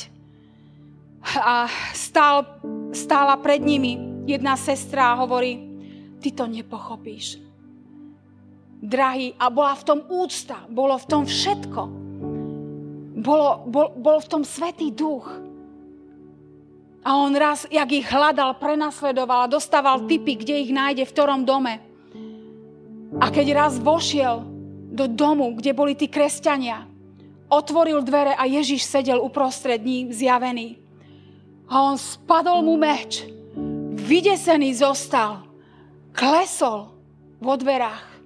A 1.38 1.70
stál, 1.94 2.44
stála 2.90 3.38
pred 3.38 3.62
nimi 3.62 3.96
jedna 4.26 4.58
sestra 4.58 5.14
a 5.14 5.18
hovorí, 5.22 5.56
ty 6.18 6.34
to 6.34 6.44
nepochopíš. 6.50 7.38
Drahý, 8.84 9.32
a 9.40 9.48
bola 9.48 9.72
v 9.78 9.86
tom 9.86 10.00
úcta, 10.10 10.68
bolo 10.68 10.98
v 11.00 11.06
tom 11.08 11.22
všetko. 11.24 11.82
Bolo, 13.24 13.64
bol, 13.64 13.88
bol 13.96 14.18
v 14.20 14.28
tom 14.28 14.42
Svetý 14.44 14.92
duch. 14.92 15.24
A 17.04 17.20
on 17.20 17.36
raz, 17.36 17.68
jak 17.68 17.92
ich 17.92 18.08
hľadal, 18.08 18.56
prenasledoval 18.56 19.44
a 19.44 19.52
dostával 19.52 20.08
typy, 20.08 20.40
kde 20.40 20.64
ich 20.64 20.72
nájde, 20.72 21.04
v 21.04 21.12
ktorom 21.12 21.44
dome. 21.44 21.84
A 23.20 23.28
keď 23.28 23.46
raz 23.52 23.72
vošiel 23.76 24.40
do 24.88 25.04
domu, 25.04 25.52
kde 25.52 25.76
boli 25.76 25.92
tí 25.92 26.08
kresťania, 26.08 26.88
otvoril 27.52 28.00
dvere 28.00 28.32
a 28.32 28.48
Ježiš 28.48 28.88
sedel 28.88 29.20
uprostred 29.20 29.84
ní 29.84 30.08
zjavený. 30.16 30.80
A 31.68 31.92
on 31.92 32.00
spadol 32.00 32.64
mu 32.64 32.80
meč. 32.80 33.20
Vydesený 34.00 34.72
zostal. 34.80 35.44
Klesol 36.16 36.88
vo 37.36 37.54
dverách. 37.60 38.16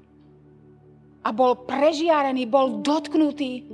A 1.26 1.34
bol 1.34 1.66
prežiarený, 1.66 2.46
bol 2.46 2.78
dotknutý 2.78 3.66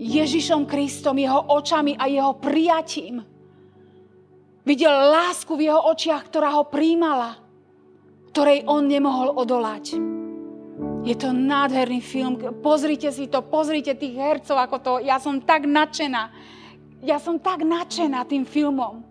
Ježišom 0.00 0.64
Kristom, 0.64 1.20
jeho 1.20 1.52
očami 1.52 2.00
a 2.00 2.08
jeho 2.08 2.32
prijatím. 2.40 3.35
Videl 4.66 4.90
lásku 4.90 5.54
v 5.54 5.70
jeho 5.70 5.78
očiach, 5.94 6.26
ktorá 6.26 6.58
ho 6.58 6.66
príjmala, 6.66 7.38
ktorej 8.34 8.66
on 8.66 8.90
nemohol 8.90 9.30
odolať. 9.38 9.94
Je 11.06 11.14
to 11.14 11.30
nádherný 11.30 12.02
film. 12.02 12.34
Pozrite 12.66 13.14
si 13.14 13.30
to, 13.30 13.46
pozrite 13.46 13.94
tých 13.94 14.18
hercov, 14.18 14.58
ako 14.58 14.76
to. 14.82 14.92
Ja 15.06 15.22
som 15.22 15.38
tak 15.38 15.70
nadšená. 15.70 16.34
Ja 17.06 17.22
som 17.22 17.38
tak 17.38 17.62
nadšená 17.62 18.26
tým 18.26 18.42
filmom. 18.42 19.06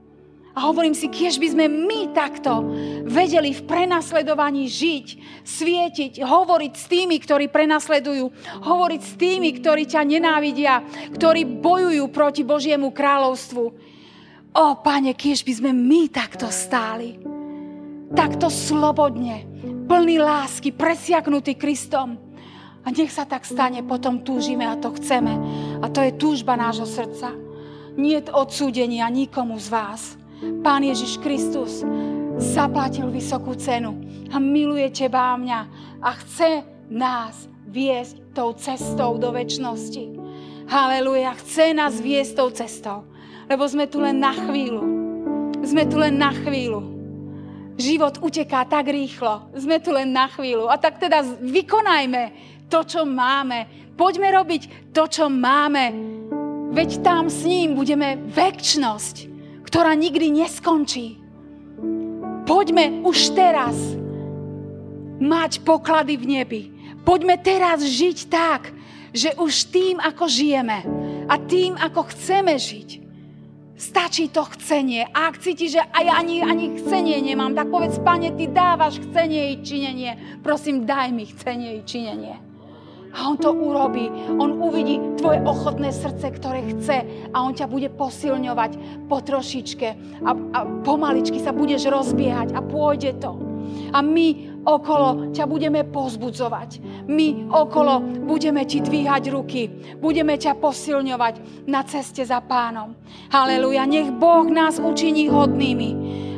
A 0.55 0.59
hovorím 0.71 0.91
si, 0.91 1.07
kiež 1.07 1.39
by 1.39 1.47
sme 1.51 1.65
my 1.67 2.11
takto 2.11 2.63
vedeli 3.07 3.55
v 3.55 3.63
prenasledovaní 3.63 4.67
žiť, 4.67 5.07
svietiť, 5.43 6.13
hovoriť 6.19 6.73
s 6.75 6.85
tými, 6.87 7.15
ktorí 7.19 7.47
prenasledujú, 7.47 8.27
hovoriť 8.63 9.01
s 9.03 9.13
tými, 9.15 9.55
ktorí 9.59 9.87
ťa 9.87 10.03
nenávidia, 10.03 10.83
ktorí 11.15 11.47
bojujú 11.59 12.07
proti 12.11 12.43
Božiemu 12.43 12.91
kráľovstvu. 12.91 13.94
O, 14.55 14.79
Pane, 14.79 15.11
kiež 15.11 15.43
by 15.43 15.51
sme 15.51 15.71
my 15.75 16.07
takto 16.07 16.47
stáli. 16.47 17.19
Takto 18.15 18.47
slobodne, 18.47 19.43
plný 19.83 20.23
lásky, 20.23 20.71
presiaknutý 20.71 21.59
Kristom. 21.59 22.15
A 22.79 22.87
nech 22.87 23.11
sa 23.11 23.27
tak 23.27 23.43
stane, 23.43 23.83
potom 23.83 24.23
túžime 24.23 24.63
a 24.63 24.79
to 24.79 24.95
chceme. 24.95 25.35
A 25.83 25.91
to 25.91 25.99
je 25.99 26.15
túžba 26.15 26.55
nášho 26.55 26.87
srdca. 26.87 27.35
Nie 27.99 28.23
odsúdenia 28.31 29.11
nikomu 29.11 29.59
z 29.59 29.67
vás. 29.67 30.01
Pán 30.63 30.87
Ježiš 30.87 31.19
Kristus 31.19 31.83
zaplatil 32.39 33.11
vysokú 33.11 33.59
cenu 33.59 33.99
a 34.31 34.39
miluje 34.39 34.87
teba 34.87 35.35
a 35.35 35.39
mňa 35.39 35.59
a 35.99 36.09
chce 36.15 36.63
nás 36.87 37.51
viesť 37.67 38.31
tou 38.31 38.55
cestou 38.55 39.19
do 39.19 39.35
väčšnosti. 39.35 40.15
Haleluja, 40.71 41.35
chce 41.43 41.75
nás 41.75 41.99
viesť 41.99 42.31
tou 42.39 42.49
cestou 42.55 43.14
lebo 43.49 43.63
sme 43.65 43.85
tu 43.85 44.01
len 44.01 44.17
na 44.17 44.33
chvíľu. 44.33 44.83
Sme 45.65 45.85
tu 45.89 45.97
len 45.97 46.17
na 46.17 46.33
chvíľu. 46.33 46.81
Život 47.75 48.23
uteká 48.23 48.63
tak 48.63 48.87
rýchlo. 48.87 49.51
Sme 49.57 49.81
tu 49.83 49.91
len 49.91 50.09
na 50.09 50.31
chvíľu. 50.31 50.71
A 50.71 50.79
tak 50.79 51.01
teda 51.01 51.21
vykonajme 51.43 52.31
to, 52.71 52.81
čo 52.87 53.03
máme. 53.03 53.67
Poďme 53.95 54.31
robiť 54.31 54.93
to, 54.95 55.07
čo 55.07 55.25
máme. 55.27 55.91
Veď 56.75 57.03
tam 57.03 57.31
s 57.31 57.47
ním 57.47 57.75
budeme 57.75 58.19
väčnosť, 58.31 59.15
ktorá 59.63 59.95
nikdy 59.95 60.43
neskončí. 60.43 61.19
Poďme 62.45 63.01
už 63.01 63.33
teraz 63.33 63.75
mať 65.19 65.63
poklady 65.63 66.19
v 66.19 66.25
nebi. 66.27 66.61
Poďme 67.05 67.37
teraz 67.39 67.81
žiť 67.85 68.17
tak, 68.27 68.73
že 69.15 69.31
už 69.39 69.71
tým, 69.71 69.95
ako 70.03 70.27
žijeme 70.27 70.83
a 71.31 71.35
tým, 71.39 71.79
ako 71.79 72.11
chceme 72.11 72.59
žiť, 72.59 73.04
stačí 73.75 74.31
to 74.31 74.47
chcenie. 74.55 75.05
A 75.11 75.29
ak 75.29 75.39
cítiš, 75.43 75.79
že 75.79 75.83
aj 75.83 76.05
ani, 76.07 76.41
ani 76.41 76.65
chcenie 76.79 77.19
nemám, 77.21 77.55
tak 77.55 77.67
povedz, 77.67 77.99
pane, 77.99 78.31
ty 78.33 78.47
dávaš 78.47 79.03
chcenie 79.03 79.55
i 79.55 79.61
činenie. 79.61 80.11
Prosím, 80.41 80.87
daj 80.87 81.11
mi 81.11 81.27
chcenie 81.27 81.79
i 81.79 81.81
činenie. 81.83 82.35
A 83.15 83.31
on 83.31 83.39
to 83.39 83.55
urobí. 83.55 84.11
On 84.35 84.59
uvidí 84.59 84.99
tvoje 85.15 85.39
ochotné 85.47 85.95
srdce, 85.95 86.35
ktoré 86.35 86.67
chce 86.75 87.31
a 87.31 87.37
on 87.47 87.55
ťa 87.55 87.71
bude 87.71 87.87
posilňovať 87.95 88.71
po 89.07 89.23
trošičke 89.23 89.87
a, 90.27 90.31
a 90.35 90.59
pomaličky 90.83 91.39
sa 91.39 91.55
budeš 91.55 91.87
rozbiehať 91.87 92.51
a 92.51 92.59
pôjde 92.59 93.15
to. 93.23 93.39
A 93.95 94.03
my 94.03 94.54
okolo 94.65 95.31
ťa 95.31 95.45
budeme 95.45 95.85
pozbudzovať. 95.85 96.81
My 97.05 97.47
okolo 97.53 98.01
budeme 98.25 98.65
ti 98.65 98.81
dvíhať 98.81 99.23
ruky. 99.29 99.69
Budeme 100.01 100.35
ťa 100.35 100.57
posilňovať 100.57 101.65
na 101.69 101.85
ceste 101.85 102.25
za 102.25 102.41
pánom. 102.41 102.97
Haleluja. 103.29 103.85
Nech 103.85 104.09
Boh 104.09 104.49
nás 104.49 104.81
učiní 104.81 105.29
hodnými, 105.29 105.89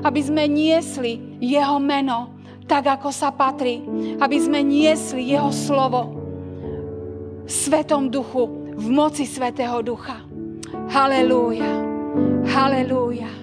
aby 0.03 0.21
sme 0.21 0.45
niesli 0.45 1.39
jeho 1.39 1.80
meno 1.80 2.36
tak, 2.67 2.99
ako 2.99 3.09
sa 3.15 3.32
patrí. 3.32 3.80
Aby 4.19 4.38
sme 4.43 4.59
niesli 4.59 5.32
jeho 5.32 5.49
slovo 5.55 6.19
v 7.47 7.51
Svetom 7.51 8.11
duchu, 8.11 8.75
v 8.75 8.88
moci 8.91 9.23
Svetého 9.23 9.80
ducha. 9.80 10.19
Halelúja. 10.91 11.71
Halelúja. 12.43 13.36